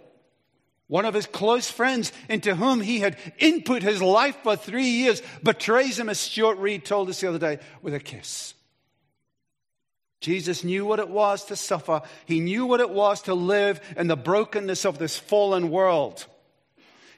One 0.89 1.05
of 1.05 1.15
his 1.15 1.27
close 1.27 1.71
friends, 1.71 2.13
into 2.29 2.55
whom 2.55 2.81
he 2.81 3.01
had 3.01 3.17
input 3.39 3.83
his 3.83 4.03
life 4.03 4.37
for 4.43 4.57
three 4.57 4.89
years, 4.89 5.23
betrays 5.43 5.99
him, 5.99 6.09
as 6.09 6.19
Stuart 6.19 6.59
Reed 6.59 6.85
told 6.85 7.09
us 7.09 7.21
the 7.21 7.29
other 7.29 7.39
day, 7.39 7.59
with 7.81 7.95
a 7.95 8.01
kiss. 8.01 8.55
Jesus 10.21 10.65
knew 10.65 10.85
what 10.85 11.01
it 11.01 11.09
was 11.09 11.45
to 11.47 11.57
suffer. 11.57 12.03
He 12.27 12.41
knew 12.41 12.67
what 12.67 12.81
it 12.81 12.91
was 12.91 13.23
to 13.23 13.35
live 13.35 13.81
in 13.97 14.07
the 14.07 14.17
brokenness 14.17 14.85
of 14.85 14.99
this 14.99 15.19
fallen 15.19 15.71
world. 15.71 16.27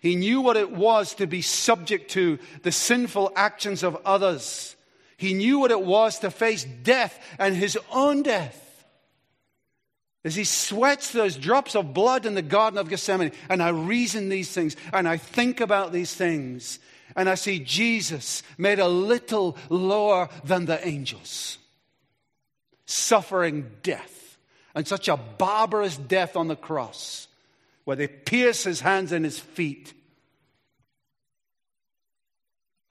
He 0.01 0.16
knew 0.16 0.40
what 0.40 0.57
it 0.57 0.70
was 0.70 1.14
to 1.14 1.27
be 1.27 1.42
subject 1.42 2.11
to 2.12 2.38
the 2.62 2.73
sinful 2.73 3.33
actions 3.37 3.83
of 3.83 3.97
others. 4.05 4.73
He 5.16 5.35
knew 5.35 5.61
what 5.61 5.70
it 5.70 5.83
was 5.83 6.18
to 6.20 6.31
face 6.31 6.64
death 6.64 7.18
and 7.38 7.55
his 7.57 7.79
own 7.90 8.22
death. 8.22 8.61
As 10.24 10.35
he 10.35 10.44
sweats 10.44 11.12
those 11.12 11.37
drops 11.37 11.77
of 11.77 11.92
blood 11.92 12.24
in 12.24 12.35
the 12.35 12.42
Garden 12.42 12.79
of 12.79 12.88
Gethsemane, 12.88 13.33
and 13.48 13.62
I 13.62 13.68
reason 13.68 14.31
these 14.31 14.50
things, 14.50 14.74
and 14.92 15.07
I 15.07 15.18
think 15.18 15.61
about 15.61 15.92
these 15.92 16.14
things, 16.14 16.79
and 17.14 17.29
I 17.29 17.35
see 17.35 17.59
Jesus 17.59 18.42
made 18.57 18.79
a 18.79 18.88
little 18.88 19.57
lower 19.68 20.31
than 20.44 20.64
the 20.64 20.87
angels 20.87 21.59
suffering 22.87 23.70
death, 23.83 24.38
and 24.74 24.87
such 24.87 25.09
a 25.09 25.16
barbarous 25.16 25.96
death 25.96 26.37
on 26.37 26.48
the 26.48 26.57
cross, 26.57 27.29
where 27.85 27.96
they 27.96 28.09
pierce 28.09 28.64
his 28.64 28.81
hands 28.81 29.12
and 29.12 29.24
his 29.24 29.38
feet. 29.38 29.92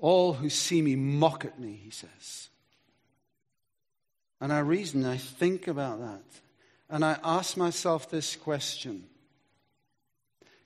All 0.03 0.33
who 0.33 0.49
see 0.49 0.81
me 0.81 0.97
mock 0.97 1.45
at 1.45 1.57
me, 1.57 1.79
he 1.81 1.89
says. 1.89 2.49
And 4.41 4.51
I 4.51 4.59
reason, 4.59 5.05
I 5.05 5.15
think 5.15 5.69
about 5.69 6.01
that, 6.01 6.23
and 6.89 7.05
I 7.05 7.17
ask 7.23 7.55
myself 7.55 8.09
this 8.09 8.35
question 8.35 9.05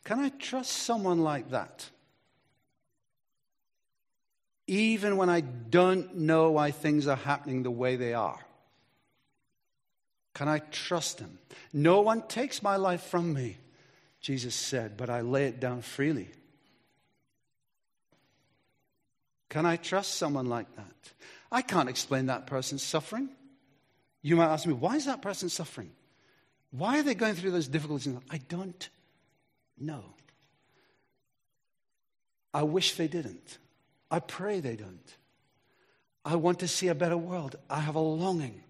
Can 0.04 0.18
I 0.18 0.30
trust 0.30 0.72
someone 0.72 1.20
like 1.20 1.52
that? 1.52 1.88
Even 4.66 5.18
when 5.18 5.30
I 5.30 5.42
don't 5.42 6.16
know 6.16 6.50
why 6.50 6.72
things 6.72 7.06
are 7.06 7.16
happening 7.16 7.62
the 7.62 7.70
way 7.70 7.96
they 7.96 8.16
are. 8.16 8.44
Can 10.34 10.48
I 10.48 10.60
trust 10.72 11.20
him? 11.20 11.38
No 11.72 12.02
one 12.02 12.24
takes 12.24 12.64
my 12.64 12.78
life 12.78 13.04
from 13.04 13.36
me, 13.36 13.58
Jesus 14.20 14.56
said, 14.56 14.98
but 14.98 15.12
I 15.12 15.22
lay 15.22 15.46
it 15.46 15.60
down 15.60 15.84
freely. 15.84 16.30
Can 19.50 19.66
I 19.66 19.78
trust 19.78 20.16
someone 20.16 20.48
like 20.48 20.76
that? 20.76 21.14
I 21.52 21.62
can't 21.62 21.90
explain 21.90 22.26
that 22.26 22.48
person's 22.48 22.84
suffering. 22.84 23.30
You 24.22 24.36
might 24.36 24.52
ask 24.52 24.66
me, 24.66 24.74
why 24.74 24.96
is 24.96 25.06
that 25.06 25.22
person 25.22 25.50
suffering? 25.50 25.92
Why 26.72 27.00
are 27.00 27.04
they 27.04 27.16
going 27.16 27.36
through 27.36 27.52
those 27.52 27.68
difficulties? 27.68 28.14
I 28.30 28.40
don't 28.50 28.90
know. 29.80 30.04
I 32.54 32.64
wish 32.64 32.96
they 32.96 33.08
didn't. 33.08 33.58
I 34.12 34.20
pray 34.20 34.60
they 34.60 34.76
don't. 34.76 35.16
I 36.26 36.36
want 36.36 36.60
to 36.60 36.68
see 36.68 36.90
a 36.90 36.96
better 36.96 37.18
world. 37.18 37.56
I 37.70 37.80
have 37.80 37.96
a 37.96 38.00
longing 38.00 38.64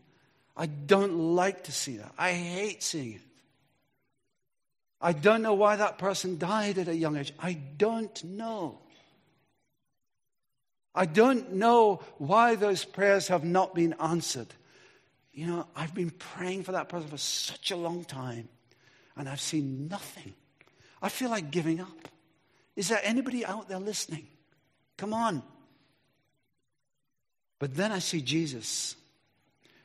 I 0.57 0.65
don't 0.65 1.35
like 1.35 1.65
to 1.65 1.71
see 1.71 1.97
that. 1.97 2.11
I 2.17 2.31
hate 2.31 2.81
seeing 2.81 3.13
it. 3.13 3.21
I 4.99 5.13
don't 5.13 5.43
know 5.43 5.53
why 5.53 5.75
that 5.75 5.99
person 5.99 6.39
died 6.39 6.79
at 6.79 6.87
a 6.87 6.95
young 6.95 7.15
age. 7.15 7.31
I 7.37 7.53
don't 7.53 8.23
know. 8.23 8.79
I 10.97 11.05
don't 11.05 11.53
know 11.53 12.01
why 12.17 12.55
those 12.55 12.83
prayers 12.83 13.27
have 13.27 13.43
not 13.43 13.75
been 13.75 13.93
answered. 13.99 14.47
You 15.31 15.47
know, 15.47 15.67
I've 15.75 15.93
been 15.93 16.09
praying 16.09 16.63
for 16.63 16.71
that 16.73 16.89
person 16.89 17.07
for 17.07 17.17
such 17.17 17.71
a 17.71 17.75
long 17.75 18.03
time, 18.03 18.49
and 19.15 19.29
I've 19.29 19.41
seen 19.41 19.87
nothing. 19.87 20.33
I 21.01 21.09
feel 21.09 21.29
like 21.29 21.51
giving 21.51 21.79
up. 21.79 22.07
Is 22.75 22.89
there 22.89 23.01
anybody 23.03 23.45
out 23.45 23.69
there 23.69 23.79
listening? 23.79 24.27
Come 24.97 25.13
on. 25.13 25.43
But 27.59 27.75
then 27.75 27.91
I 27.91 27.99
see 27.99 28.21
Jesus 28.21 28.95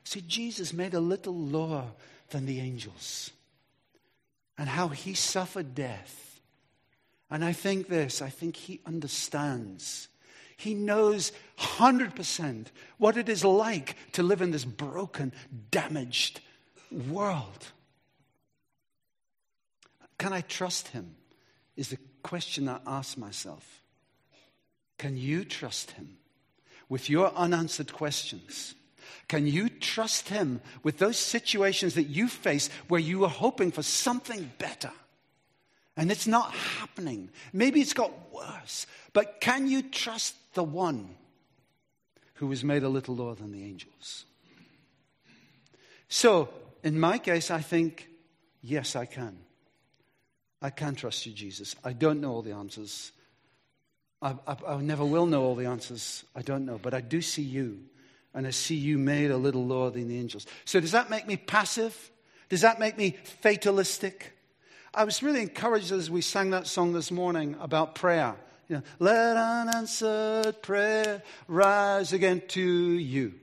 See, 0.04 0.20
Jesus 0.20 0.72
made 0.72 0.94
a 0.94 1.00
little 1.00 1.34
lower 1.34 1.86
than 2.30 2.46
the 2.46 2.60
angels 2.60 3.30
and 4.58 4.68
how 4.68 4.88
he 4.88 5.14
suffered 5.14 5.74
death. 5.74 6.40
And 7.30 7.44
I 7.44 7.52
think 7.52 7.88
this, 7.88 8.20
I 8.20 8.28
think 8.28 8.56
he 8.56 8.80
understands. 8.84 10.08
He 10.62 10.74
knows 10.74 11.32
100% 11.58 12.66
what 12.96 13.16
it 13.16 13.28
is 13.28 13.44
like 13.44 13.96
to 14.12 14.22
live 14.22 14.40
in 14.40 14.52
this 14.52 14.64
broken, 14.64 15.32
damaged 15.72 16.38
world. 17.08 17.66
Can 20.18 20.32
I 20.32 20.42
trust 20.42 20.88
him? 20.88 21.16
Is 21.74 21.88
the 21.88 21.98
question 22.22 22.68
I 22.68 22.78
ask 22.86 23.18
myself. 23.18 23.82
Can 24.98 25.16
you 25.16 25.44
trust 25.44 25.90
him 25.90 26.16
with 26.88 27.10
your 27.10 27.34
unanswered 27.34 27.92
questions? 27.92 28.76
Can 29.26 29.48
you 29.48 29.68
trust 29.68 30.28
Him 30.28 30.60
with 30.84 30.98
those 30.98 31.18
situations 31.18 31.94
that 31.94 32.04
you 32.04 32.28
face 32.28 32.68
where 32.88 33.00
you 33.00 33.24
are 33.24 33.30
hoping 33.30 33.72
for 33.72 33.82
something 33.82 34.52
better? 34.58 34.92
And 35.96 36.12
it's 36.12 36.26
not 36.26 36.52
happening. 36.52 37.30
Maybe 37.52 37.80
it's 37.80 37.94
got 37.94 38.12
worse. 38.32 38.86
But 39.12 39.40
can 39.40 39.68
you 39.68 39.82
trust 39.82 40.34
the 40.52 40.64
one 40.64 41.16
who 42.34 42.46
was 42.46 42.64
made 42.64 42.82
a 42.82 42.88
little 42.88 43.14
lower 43.14 43.34
than 43.34 43.52
the 43.52 43.64
angels? 43.64 44.24
So, 46.08 46.48
in 46.82 46.98
my 46.98 47.18
case, 47.18 47.50
I 47.50 47.60
think, 47.60 48.08
yes, 48.60 48.96
I 48.96 49.06
can. 49.06 49.38
I 50.60 50.70
can 50.70 50.94
trust 50.94 51.26
you, 51.26 51.32
Jesus. 51.32 51.74
I 51.82 51.92
don't 51.92 52.20
know 52.20 52.32
all 52.32 52.42
the 52.42 52.52
answers. 52.52 53.12
I, 54.20 54.36
I, 54.46 54.56
I 54.66 54.80
never 54.80 55.04
will 55.04 55.26
know 55.26 55.42
all 55.42 55.54
the 55.54 55.66
answers. 55.66 56.24
I 56.36 56.42
don't 56.42 56.64
know. 56.64 56.78
But 56.80 56.94
I 56.94 57.00
do 57.00 57.20
see 57.20 57.42
you 57.42 57.80
and 58.34 58.46
I 58.46 58.50
see 58.50 58.76
you 58.76 58.98
made 58.98 59.30
a 59.30 59.36
little 59.36 59.66
lower 59.66 59.90
than 59.90 60.08
the 60.08 60.18
angels. 60.18 60.46
So, 60.64 60.80
does 60.80 60.92
that 60.92 61.10
make 61.10 61.26
me 61.26 61.36
passive? 61.36 62.10
Does 62.48 62.60
that 62.60 62.78
make 62.78 62.96
me 62.96 63.16
fatalistic? 63.40 64.32
I 64.94 65.04
was 65.04 65.22
really 65.22 65.42
encouraged 65.42 65.90
as 65.90 66.10
we 66.10 66.20
sang 66.20 66.50
that 66.50 66.66
song 66.66 66.92
this 66.92 67.10
morning 67.10 67.56
about 67.60 67.94
prayer. 67.94 68.36
You 68.68 68.76
know, 68.76 68.82
Let 68.98 69.36
unanswered 69.36 70.62
prayer 70.62 71.22
rise 71.48 72.12
again 72.12 72.42
to 72.48 72.62
you. 72.62 73.34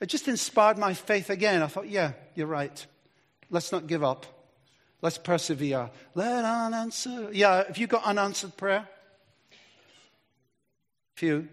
It 0.00 0.06
just 0.06 0.28
inspired 0.28 0.78
my 0.78 0.94
faith 0.94 1.30
again. 1.30 1.62
I 1.62 1.66
thought, 1.66 1.88
yeah, 1.88 2.12
you're 2.34 2.46
right. 2.46 2.86
Let's 3.50 3.72
not 3.72 3.86
give 3.86 4.02
up. 4.02 4.26
Let's 5.00 5.18
persevere. 5.18 5.90
Let 6.14 6.44
unanswered. 6.44 7.34
Yeah, 7.34 7.66
have 7.66 7.78
you 7.78 7.86
got 7.86 8.04
unanswered 8.04 8.56
prayer? 8.56 8.88
Few. 11.14 11.48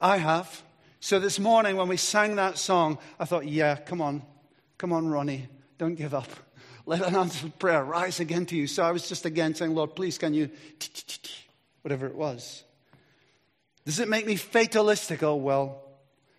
I 0.00 0.16
have. 0.16 0.62
So 1.00 1.20
this 1.20 1.38
morning 1.38 1.76
when 1.76 1.88
we 1.88 1.96
sang 1.96 2.36
that 2.36 2.58
song, 2.58 2.98
I 3.18 3.26
thought, 3.26 3.46
yeah, 3.46 3.76
come 3.76 4.00
on. 4.00 4.22
Come 4.78 4.92
on, 4.92 5.08
Ronnie. 5.08 5.48
Don't 5.78 5.94
give 5.94 6.14
up. 6.14 6.28
Let 6.86 7.02
unanswered 7.02 7.58
prayer 7.58 7.84
rise 7.84 8.20
again 8.20 8.46
to 8.46 8.56
you. 8.56 8.66
So 8.66 8.82
I 8.82 8.92
was 8.92 9.08
just 9.08 9.24
again 9.24 9.54
saying, 9.54 9.74
Lord, 9.74 9.94
please, 9.94 10.18
can 10.18 10.34
you, 10.34 10.50
whatever 11.86 12.08
it 12.08 12.16
was. 12.16 12.64
Does 13.84 14.00
it 14.00 14.08
make 14.08 14.26
me 14.26 14.34
fatalistic? 14.34 15.22
Oh, 15.22 15.36
well, 15.36 15.84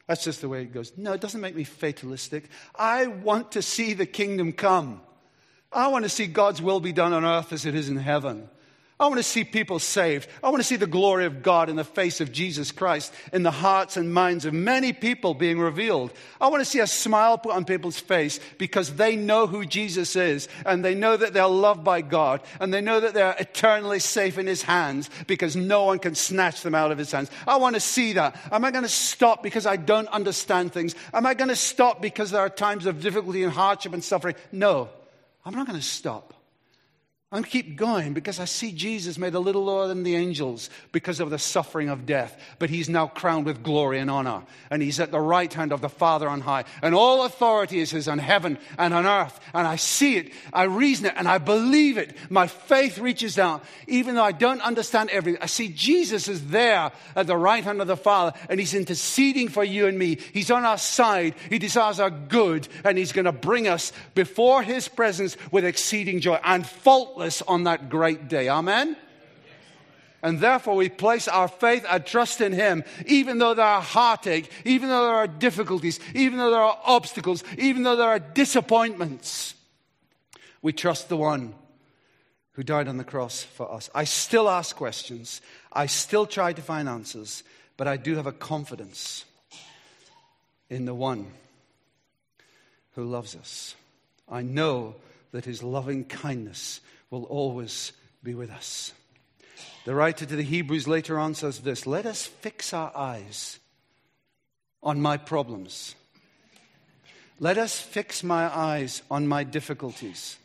that's 0.06 0.26
just 0.26 0.42
the 0.42 0.50
way 0.50 0.64
it 0.64 0.74
goes. 0.74 0.92
No, 0.98 1.14
it 1.14 1.22
doesn't 1.22 1.40
make 1.40 1.56
me 1.56 1.64
fatalistic. 1.64 2.50
I 2.76 3.08
want 3.08 3.54
to 3.54 3.62
see 3.62 3.94
the 3.94 4.06
kingdom 4.06 4.52
come. 4.52 5.00
I 5.72 5.88
want 5.88 6.04
to 6.04 6.10
see 6.10 6.28
God's 6.28 6.62
will 6.62 6.82
be 6.82 6.92
done 6.92 7.14
on 7.14 7.24
earth 7.24 7.54
as 7.54 7.66
it 7.66 7.76
is 7.76 7.88
in 7.88 7.96
heaven. 7.96 8.50
I 9.00 9.06
want 9.06 9.18
to 9.18 9.24
see 9.24 9.44
people 9.44 9.78
saved. 9.78 10.28
I 10.44 10.50
want 10.50 10.60
to 10.60 10.68
see 10.68 10.76
the 10.76 10.88
glory 10.88 11.26
of 11.26 11.44
God 11.44 11.70
in 11.70 11.76
the 11.76 11.84
face 11.84 12.20
of 12.20 12.32
Jesus 12.32 12.72
Christ 12.72 13.14
in 13.32 13.44
the 13.44 13.52
hearts 13.52 13.96
and 13.96 14.12
minds 14.12 14.44
of 14.44 14.56
many 14.56 14.92
people 14.92 15.36
being 15.36 15.60
revealed. 15.60 16.12
I 16.42 16.48
want 16.48 16.62
to 16.62 16.66
see 16.66 16.80
a 16.80 16.88
smile 16.88 17.38
put 17.38 17.54
on 17.54 17.64
people's 17.64 18.00
face 18.00 18.40
because 18.58 18.96
they 18.96 19.16
know 19.16 19.46
who 19.46 19.68
Jesus 19.68 20.16
is 20.16 20.48
and 20.66 20.84
they 20.84 20.96
know 20.96 21.16
that 21.16 21.34
they're 21.34 21.46
loved 21.46 21.84
by 21.84 22.02
God 22.02 22.42
and 22.60 22.74
they 22.74 22.82
know 22.82 23.00
that 23.00 23.14
they're 23.14 23.36
eternally 23.38 24.00
safe 24.00 24.40
in 24.40 24.48
His 24.48 24.64
hands 24.64 25.12
because 25.28 25.56
no 25.56 25.84
one 25.84 26.00
can 26.00 26.16
snatch 26.16 26.64
them 26.64 26.74
out 26.74 26.92
of 26.92 26.98
His 26.98 27.12
hands. 27.12 27.30
I 27.46 27.58
want 27.58 27.76
to 27.76 27.80
see 27.80 28.14
that. 28.14 28.36
Am 28.52 28.66
I 28.66 28.72
going 28.72 28.84
to 28.84 28.90
stop 28.90 29.44
because 29.44 29.68
I 29.68 29.76
don't 29.76 30.08
understand 30.08 30.74
things? 30.74 30.96
Am 31.14 31.28
I 31.28 31.36
going 31.36 31.50
to 31.50 31.56
stop 31.56 32.02
because 32.02 32.32
there 32.32 32.42
are 32.42 32.50
times 32.50 32.88
of 32.88 33.00
difficulty 33.00 33.44
and 33.44 33.54
hardship 33.54 33.94
and 33.94 34.04
suffering? 34.04 34.34
No, 34.52 34.90
I'm 35.46 35.54
not 35.54 35.68
going 35.68 35.80
to 35.80 35.86
stop. 35.86 36.34
I'm 37.30 37.44
keep 37.44 37.76
going 37.76 38.14
because 38.14 38.40
I 38.40 38.46
see 38.46 38.72
Jesus 38.72 39.18
made 39.18 39.34
a 39.34 39.40
little 39.40 39.66
lower 39.66 39.90
than 39.90 40.04
the 40.04 40.16
angels 40.16 40.70
because 40.94 41.20
of 41.20 41.30
the 41.30 41.38
suffering 41.38 41.90
of 41.90 42.06
death. 42.06 42.40
But 42.58 42.70
he's 42.70 42.88
now 42.88 43.08
crowned 43.08 43.46
with 43.46 43.64
glory 43.64 44.00
and 44.00 44.10
honor. 44.10 44.44
And 44.72 44.82
he's 44.82 45.02
at 45.02 45.12
the 45.12 45.20
right 45.20 45.54
hand 45.54 45.74
of 45.74 45.82
the 45.82 45.90
Father 45.90 46.30
on 46.30 46.40
high. 46.40 46.64
And 46.82 46.96
all 46.96 47.26
authority 47.26 47.80
is 47.82 47.92
his 47.92 48.08
on 48.08 48.20
heaven 48.20 48.58
and 48.78 48.94
on 48.94 49.06
earth. 49.06 49.38
And 49.54 49.68
I 49.68 49.76
see 49.76 50.16
it, 50.16 50.32
I 50.54 50.64
reason 50.64 51.08
it, 51.08 51.16
and 51.18 51.28
I 51.28 51.38
believe 51.38 51.98
it. 51.98 52.16
My 52.30 52.48
faith 52.48 52.98
reaches 52.98 53.38
out. 53.38 53.62
Even 53.88 54.16
though 54.16 54.24
I 54.24 54.32
don't 54.32 54.62
understand 54.62 55.10
everything, 55.10 55.42
I 55.42 55.48
see 55.48 55.68
Jesus 55.68 56.30
is 56.30 56.48
there 56.48 56.94
at 57.14 57.28
the 57.28 57.36
right 57.36 57.64
hand 57.64 57.82
of 57.82 57.88
the 57.88 57.98
Father. 57.98 58.40
And 58.50 58.58
he's 58.58 58.74
interceding 58.74 59.50
for 59.50 59.66
you 59.66 59.88
and 59.88 60.00
me. 60.00 60.18
He's 60.32 60.50
on 60.50 60.64
our 60.64 60.78
side. 60.78 61.36
He 61.50 61.60
desires 61.60 62.00
our 62.00 62.10
good. 62.10 62.70
And 62.86 62.98
he's 62.98 63.12
going 63.12 63.26
to 63.26 63.34
bring 63.34 63.68
us 63.68 63.92
before 64.16 64.64
his 64.64 64.88
presence 64.88 65.36
with 65.52 65.66
exceeding 65.66 66.22
joy 66.22 66.40
and 66.42 66.66
fault 66.66 67.17
faultless 67.18 67.42
on 67.48 67.64
that 67.64 67.90
great 67.90 68.28
day. 68.28 68.50
Amen? 68.50 68.96
And 70.22 70.40
therefore, 70.40 70.76
we 70.76 70.90
place 70.90 71.28
our 71.28 71.48
faith 71.48 71.86
and 71.90 72.06
trust 72.06 72.42
in 72.42 72.52
Him, 72.52 72.84
even 73.06 73.38
though 73.38 73.54
there 73.54 73.66
are 73.66 73.82
heartache, 73.82 74.50
even 74.66 74.90
though 74.90 75.06
there 75.06 75.16
are 75.16 75.28
difficulties, 75.28 76.00
even 76.16 76.38
though 76.38 76.52
there 76.52 76.62
are 76.62 76.80
obstacles, 76.86 77.44
even 77.58 77.84
though 77.84 77.96
there 77.96 78.08
are 78.08 78.20
disappointments. 78.20 79.54
We 80.62 80.74
trust 80.74 81.10
the 81.10 81.18
one 81.18 81.54
who 82.54 82.64
died 82.64 82.88
on 82.88 82.98
the 82.98 83.04
cross 83.04 83.44
for 83.44 83.72
us. 83.72 83.90
I 83.94 84.06
still 84.06 84.50
ask 84.50 84.76
questions, 84.76 85.42
I 85.72 85.86
still 85.86 86.26
try 86.26 86.54
to 86.54 86.62
find 86.62 86.90
answers, 86.90 87.44
but 87.78 87.88
I 87.88 87.98
do 87.98 88.16
have 88.16 88.28
a 88.28 88.32
confidence 88.32 89.24
in 90.70 90.86
the 90.86 90.96
one 90.96 91.28
who 92.96 93.04
loves 93.06 93.36
us. 93.36 93.76
I 94.28 94.42
know 94.42 94.96
that 95.32 95.46
His 95.46 95.62
loving 95.62 96.04
kindness 96.06 96.82
will 97.10 97.24
always 97.24 97.94
be 98.24 98.34
with 98.34 98.50
us. 98.50 98.94
The 99.86 99.96
writer 99.96 100.26
to 100.26 100.36
the 100.36 100.44
Hebrews 100.44 100.88
later 100.88 101.18
on 101.18 101.34
says 101.34 101.60
this 101.60 101.88
Let 101.88 102.06
us 102.06 102.26
fix 102.26 102.74
our 102.74 102.92
eyes 102.96 103.60
on 104.84 105.02
my 105.02 105.18
problems. 105.18 105.96
Let 107.40 107.58
us 107.58 107.80
fix 107.80 108.24
my 108.24 108.46
eyes 108.54 109.02
on 109.12 109.28
my 109.28 109.44
difficulties. 109.44 110.38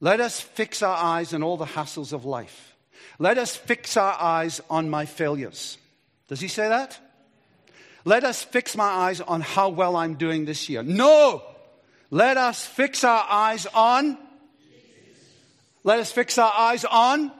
Let 0.00 0.20
us 0.20 0.40
fix 0.40 0.82
our 0.82 0.96
eyes 0.96 1.34
on 1.34 1.42
all 1.42 1.56
the 1.56 1.66
hassles 1.66 2.12
of 2.12 2.24
life. 2.24 2.74
Let 3.18 3.36
us 3.36 3.56
fix 3.56 3.96
our 3.96 4.16
eyes 4.18 4.60
on 4.70 4.88
my 4.88 5.06
failures. 5.06 5.76
Does 6.28 6.40
he 6.40 6.48
say 6.48 6.68
that? 6.68 6.98
Let 8.04 8.24
us 8.24 8.42
fix 8.42 8.76
my 8.76 8.84
eyes 8.86 9.20
on 9.20 9.40
how 9.40 9.68
well 9.68 9.96
I'm 9.96 10.14
doing 10.14 10.44
this 10.44 10.68
year. 10.68 10.82
No! 10.82 11.42
Let 12.10 12.36
us 12.36 12.64
fix 12.64 13.04
our 13.04 13.26
eyes 13.28 13.66
on 13.74 14.16
let 15.88 16.00
us 16.00 16.12
fix 16.12 16.36
our 16.36 16.52
eyes 16.52 16.84
on 16.84 17.32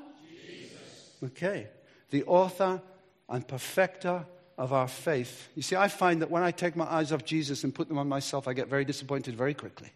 Jesus. 0.47 1.13
Okay. 1.23 1.67
The 2.09 2.25
author 2.25 2.81
and 3.29 3.47
perfecter 3.47 4.25
of 4.57 4.73
our 4.73 4.89
faith. 4.89 5.49
You 5.55 5.61
see, 5.61 5.77
I 5.77 5.89
find 5.89 6.23
that 6.23 6.31
when 6.31 6.43
I 6.43 6.51
take 6.51 6.75
my 6.75 6.87
eyes 6.87 7.13
off 7.13 7.27
Jesus 7.27 7.63
and 7.63 7.75
put 7.75 7.89
them 7.89 7.99
on 7.99 8.09
myself, 8.09 8.49
I 8.49 8.55
get 8.55 8.69
very 8.69 8.87
disappointed 8.87 9.35
very 9.35 9.53
quickly. 9.53 9.93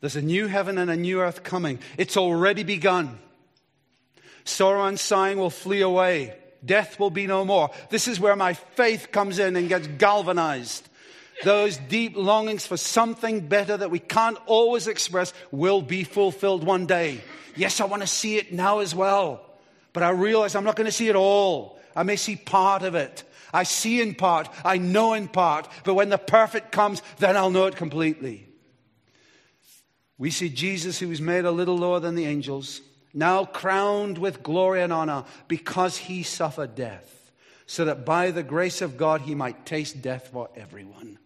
There's 0.00 0.14
a 0.14 0.22
new 0.22 0.46
heaven 0.46 0.78
and 0.78 0.88
a 0.88 0.96
new 0.96 1.20
earth 1.20 1.42
coming. 1.42 1.80
It's 1.98 2.16
already 2.16 2.62
begun. 2.62 3.18
Sorrow 4.44 4.86
and 4.86 5.00
sighing 5.00 5.36
will 5.36 5.50
flee 5.50 5.80
away. 5.80 6.36
Death 6.64 7.00
will 7.00 7.10
be 7.10 7.26
no 7.26 7.44
more. 7.44 7.70
This 7.90 8.06
is 8.06 8.20
where 8.20 8.36
my 8.36 8.52
faith 8.52 9.10
comes 9.10 9.40
in 9.40 9.56
and 9.56 9.68
gets 9.68 9.88
galvanized 9.88 10.88
those 11.44 11.76
deep 11.76 12.16
longings 12.16 12.66
for 12.66 12.76
something 12.76 13.40
better 13.46 13.76
that 13.76 13.90
we 13.90 13.98
can't 13.98 14.38
always 14.46 14.86
express 14.88 15.32
will 15.50 15.82
be 15.82 16.04
fulfilled 16.04 16.64
one 16.64 16.86
day. 16.86 17.20
Yes, 17.56 17.80
I 17.80 17.84
want 17.84 18.02
to 18.02 18.08
see 18.08 18.36
it 18.36 18.52
now 18.52 18.80
as 18.80 18.94
well. 18.94 19.42
But 19.92 20.02
I 20.02 20.10
realize 20.10 20.54
I'm 20.54 20.64
not 20.64 20.76
going 20.76 20.86
to 20.86 20.92
see 20.92 21.08
it 21.08 21.16
all. 21.16 21.78
I 21.94 22.02
may 22.02 22.16
see 22.16 22.36
part 22.36 22.82
of 22.82 22.94
it. 22.94 23.24
I 23.52 23.62
see 23.62 24.00
in 24.00 24.14
part. 24.14 24.48
I 24.64 24.78
know 24.78 25.14
in 25.14 25.28
part. 25.28 25.68
But 25.84 25.94
when 25.94 26.10
the 26.10 26.18
perfect 26.18 26.72
comes, 26.72 27.02
then 27.18 27.36
I'll 27.36 27.50
know 27.50 27.66
it 27.66 27.76
completely. 27.76 28.46
We 30.18 30.30
see 30.30 30.48
Jesus, 30.48 30.98
who 30.98 31.08
was 31.08 31.20
made 31.20 31.44
a 31.44 31.50
little 31.50 31.76
lower 31.76 32.00
than 32.00 32.14
the 32.14 32.26
angels, 32.26 32.80
now 33.12 33.44
crowned 33.44 34.18
with 34.18 34.42
glory 34.42 34.82
and 34.82 34.92
honor 34.92 35.24
because 35.48 35.96
he 35.96 36.22
suffered 36.22 36.74
death, 36.74 37.30
so 37.66 37.84
that 37.86 38.04
by 38.04 38.30
the 38.30 38.42
grace 38.42 38.80
of 38.82 38.96
God 38.96 39.22
he 39.22 39.34
might 39.34 39.66
taste 39.66 40.02
death 40.02 40.28
for 40.32 40.48
everyone. 40.56 41.18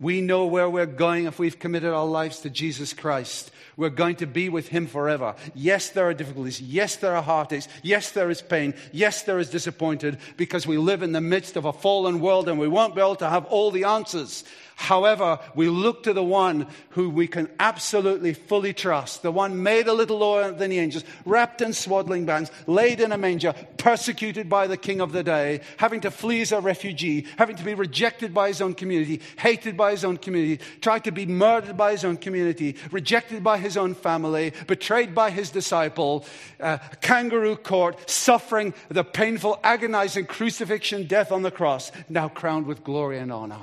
We 0.00 0.20
know 0.20 0.46
where 0.46 0.68
we're 0.68 0.86
going 0.86 1.26
if 1.26 1.38
we've 1.38 1.58
committed 1.58 1.92
our 1.92 2.04
lives 2.04 2.40
to 2.40 2.50
Jesus 2.50 2.92
Christ. 2.92 3.52
We're 3.76 3.90
going 3.90 4.16
to 4.16 4.26
be 4.26 4.48
with 4.48 4.68
Him 4.68 4.86
forever. 4.88 5.36
Yes, 5.54 5.90
there 5.90 6.08
are 6.08 6.14
difficulties. 6.14 6.60
Yes, 6.60 6.96
there 6.96 7.14
are 7.14 7.22
heartaches. 7.22 7.68
Yes, 7.82 8.10
there 8.10 8.28
is 8.28 8.42
pain. 8.42 8.74
Yes, 8.92 9.22
there 9.22 9.38
is 9.38 9.50
disappointed 9.50 10.18
because 10.36 10.66
we 10.66 10.78
live 10.78 11.02
in 11.02 11.12
the 11.12 11.20
midst 11.20 11.56
of 11.56 11.64
a 11.64 11.72
fallen 11.72 12.20
world 12.20 12.48
and 12.48 12.58
we 12.58 12.68
won't 12.68 12.94
be 12.94 13.00
able 13.00 13.16
to 13.16 13.28
have 13.28 13.46
all 13.46 13.70
the 13.70 13.84
answers. 13.84 14.44
However, 14.76 15.38
we 15.54 15.68
look 15.68 16.02
to 16.02 16.12
the 16.12 16.24
one 16.24 16.66
who 16.90 17.08
we 17.08 17.26
can 17.26 17.48
absolutely 17.58 18.34
fully 18.34 18.72
trust, 18.72 19.22
the 19.22 19.30
one 19.30 19.62
made 19.62 19.86
a 19.86 19.92
little 19.92 20.18
lower 20.18 20.50
than 20.50 20.70
the 20.70 20.78
angels, 20.78 21.04
wrapped 21.24 21.62
in 21.62 21.72
swaddling 21.72 22.26
bands, 22.26 22.50
laid 22.66 23.00
in 23.00 23.12
a 23.12 23.18
manger, 23.18 23.54
persecuted 23.78 24.48
by 24.48 24.66
the 24.66 24.76
king 24.76 25.00
of 25.00 25.12
the 25.12 25.22
day, 25.22 25.60
having 25.76 26.00
to 26.00 26.10
flee 26.10 26.42
as 26.42 26.52
a 26.52 26.60
refugee, 26.60 27.26
having 27.38 27.56
to 27.56 27.64
be 27.64 27.74
rejected 27.74 28.34
by 28.34 28.48
his 28.48 28.60
own 28.60 28.74
community, 28.74 29.20
hated 29.38 29.76
by 29.76 29.92
his 29.92 30.04
own 30.04 30.16
community, 30.16 30.62
tried 30.80 31.04
to 31.04 31.12
be 31.12 31.24
murdered 31.24 31.76
by 31.76 31.92
his 31.92 32.04
own 32.04 32.16
community, 32.16 32.76
rejected 32.90 33.44
by 33.44 33.58
his 33.58 33.76
own 33.76 33.94
family, 33.94 34.52
betrayed 34.66 35.14
by 35.14 35.30
his 35.30 35.50
disciple, 35.50 36.24
uh, 36.60 36.78
kangaroo 37.00 37.56
court, 37.56 38.10
suffering 38.10 38.74
the 38.88 39.04
painful, 39.04 39.58
agonizing 39.62 40.26
crucifixion 40.26 41.06
death 41.06 41.30
on 41.30 41.42
the 41.42 41.50
cross, 41.50 41.92
now 42.08 42.28
crowned 42.28 42.66
with 42.66 42.82
glory 42.82 43.18
and 43.18 43.32
honor. 43.32 43.60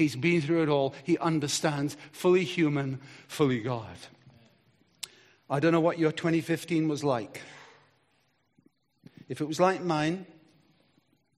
He's 0.00 0.16
been 0.16 0.40
through 0.40 0.62
it 0.62 0.68
all. 0.70 0.94
He 1.04 1.18
understands, 1.18 1.94
fully 2.10 2.42
human, 2.42 3.00
fully 3.28 3.60
God. 3.60 3.96
I 5.50 5.60
don't 5.60 5.72
know 5.72 5.80
what 5.80 5.98
your 5.98 6.10
2015 6.10 6.88
was 6.88 7.04
like. 7.04 7.42
If 9.28 9.42
it 9.42 9.46
was 9.46 9.60
like 9.60 9.82
mine, 9.82 10.24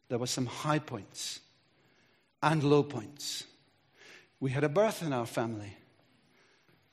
there 0.09 0.19
were 0.19 0.29
some 0.29 0.47
high 0.47 0.79
points 0.79 1.41
and 2.41 2.63
low 2.63 2.85
points. 2.85 3.45
We 4.39 4.53
had 4.53 4.63
a 4.63 4.69
birth 4.69 5.03
in 5.03 5.13
our 5.13 5.27
family. 5.27 5.77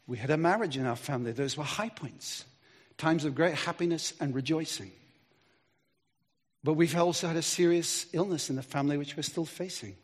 We 0.08 0.17
had 0.17 0.32
a 0.32 0.38
marriage 0.38 0.75
in 0.75 0.88
our 0.88 0.95
family. 0.95 1.34
Those 1.34 1.55
were 1.55 1.63
high 1.63 1.89
points, 1.89 2.45
times 2.97 3.25
of 3.25 3.36
great 3.36 3.53
happiness 3.53 4.13
and 4.19 4.34
rejoicing. 4.34 4.91
But 6.63 6.74
we've 6.74 6.97
also 6.97 7.28
had 7.28 7.38
a 7.38 7.43
serious 7.43 8.07
illness 8.11 8.49
in 8.49 8.55
the 8.55 8.63
family 8.63 8.97
which 8.97 9.15
we're 9.15 9.22
still 9.22 9.45
facing. 9.45 9.95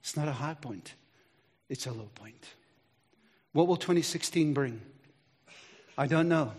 It's 0.00 0.18
not 0.18 0.28
a 0.28 0.32
high 0.32 0.52
point, 0.52 0.92
it's 1.74 1.86
a 1.86 1.92
low 1.92 2.08
point. 2.14 2.40
What 3.52 3.66
will 3.66 3.76
2016 3.76 4.54
bring? 4.54 4.80
I 5.98 6.06
don't 6.06 6.28
know. 6.28 6.52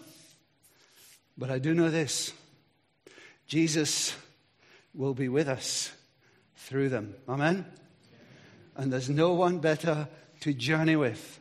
But 1.38 1.50
I 1.50 1.58
do 1.58 1.74
know 1.74 1.90
this 1.90 2.34
Jesus 3.48 4.14
will 4.94 5.14
be 5.14 5.30
with 5.30 5.48
us 5.48 5.94
through 6.58 6.90
them. 6.90 7.16
Amen? 7.30 7.66
And 8.76 8.92
there's 8.92 9.10
no 9.10 9.36
one 9.36 9.60
better 9.60 10.10
to 10.42 10.54
journey 10.54 10.98
with 10.98 11.40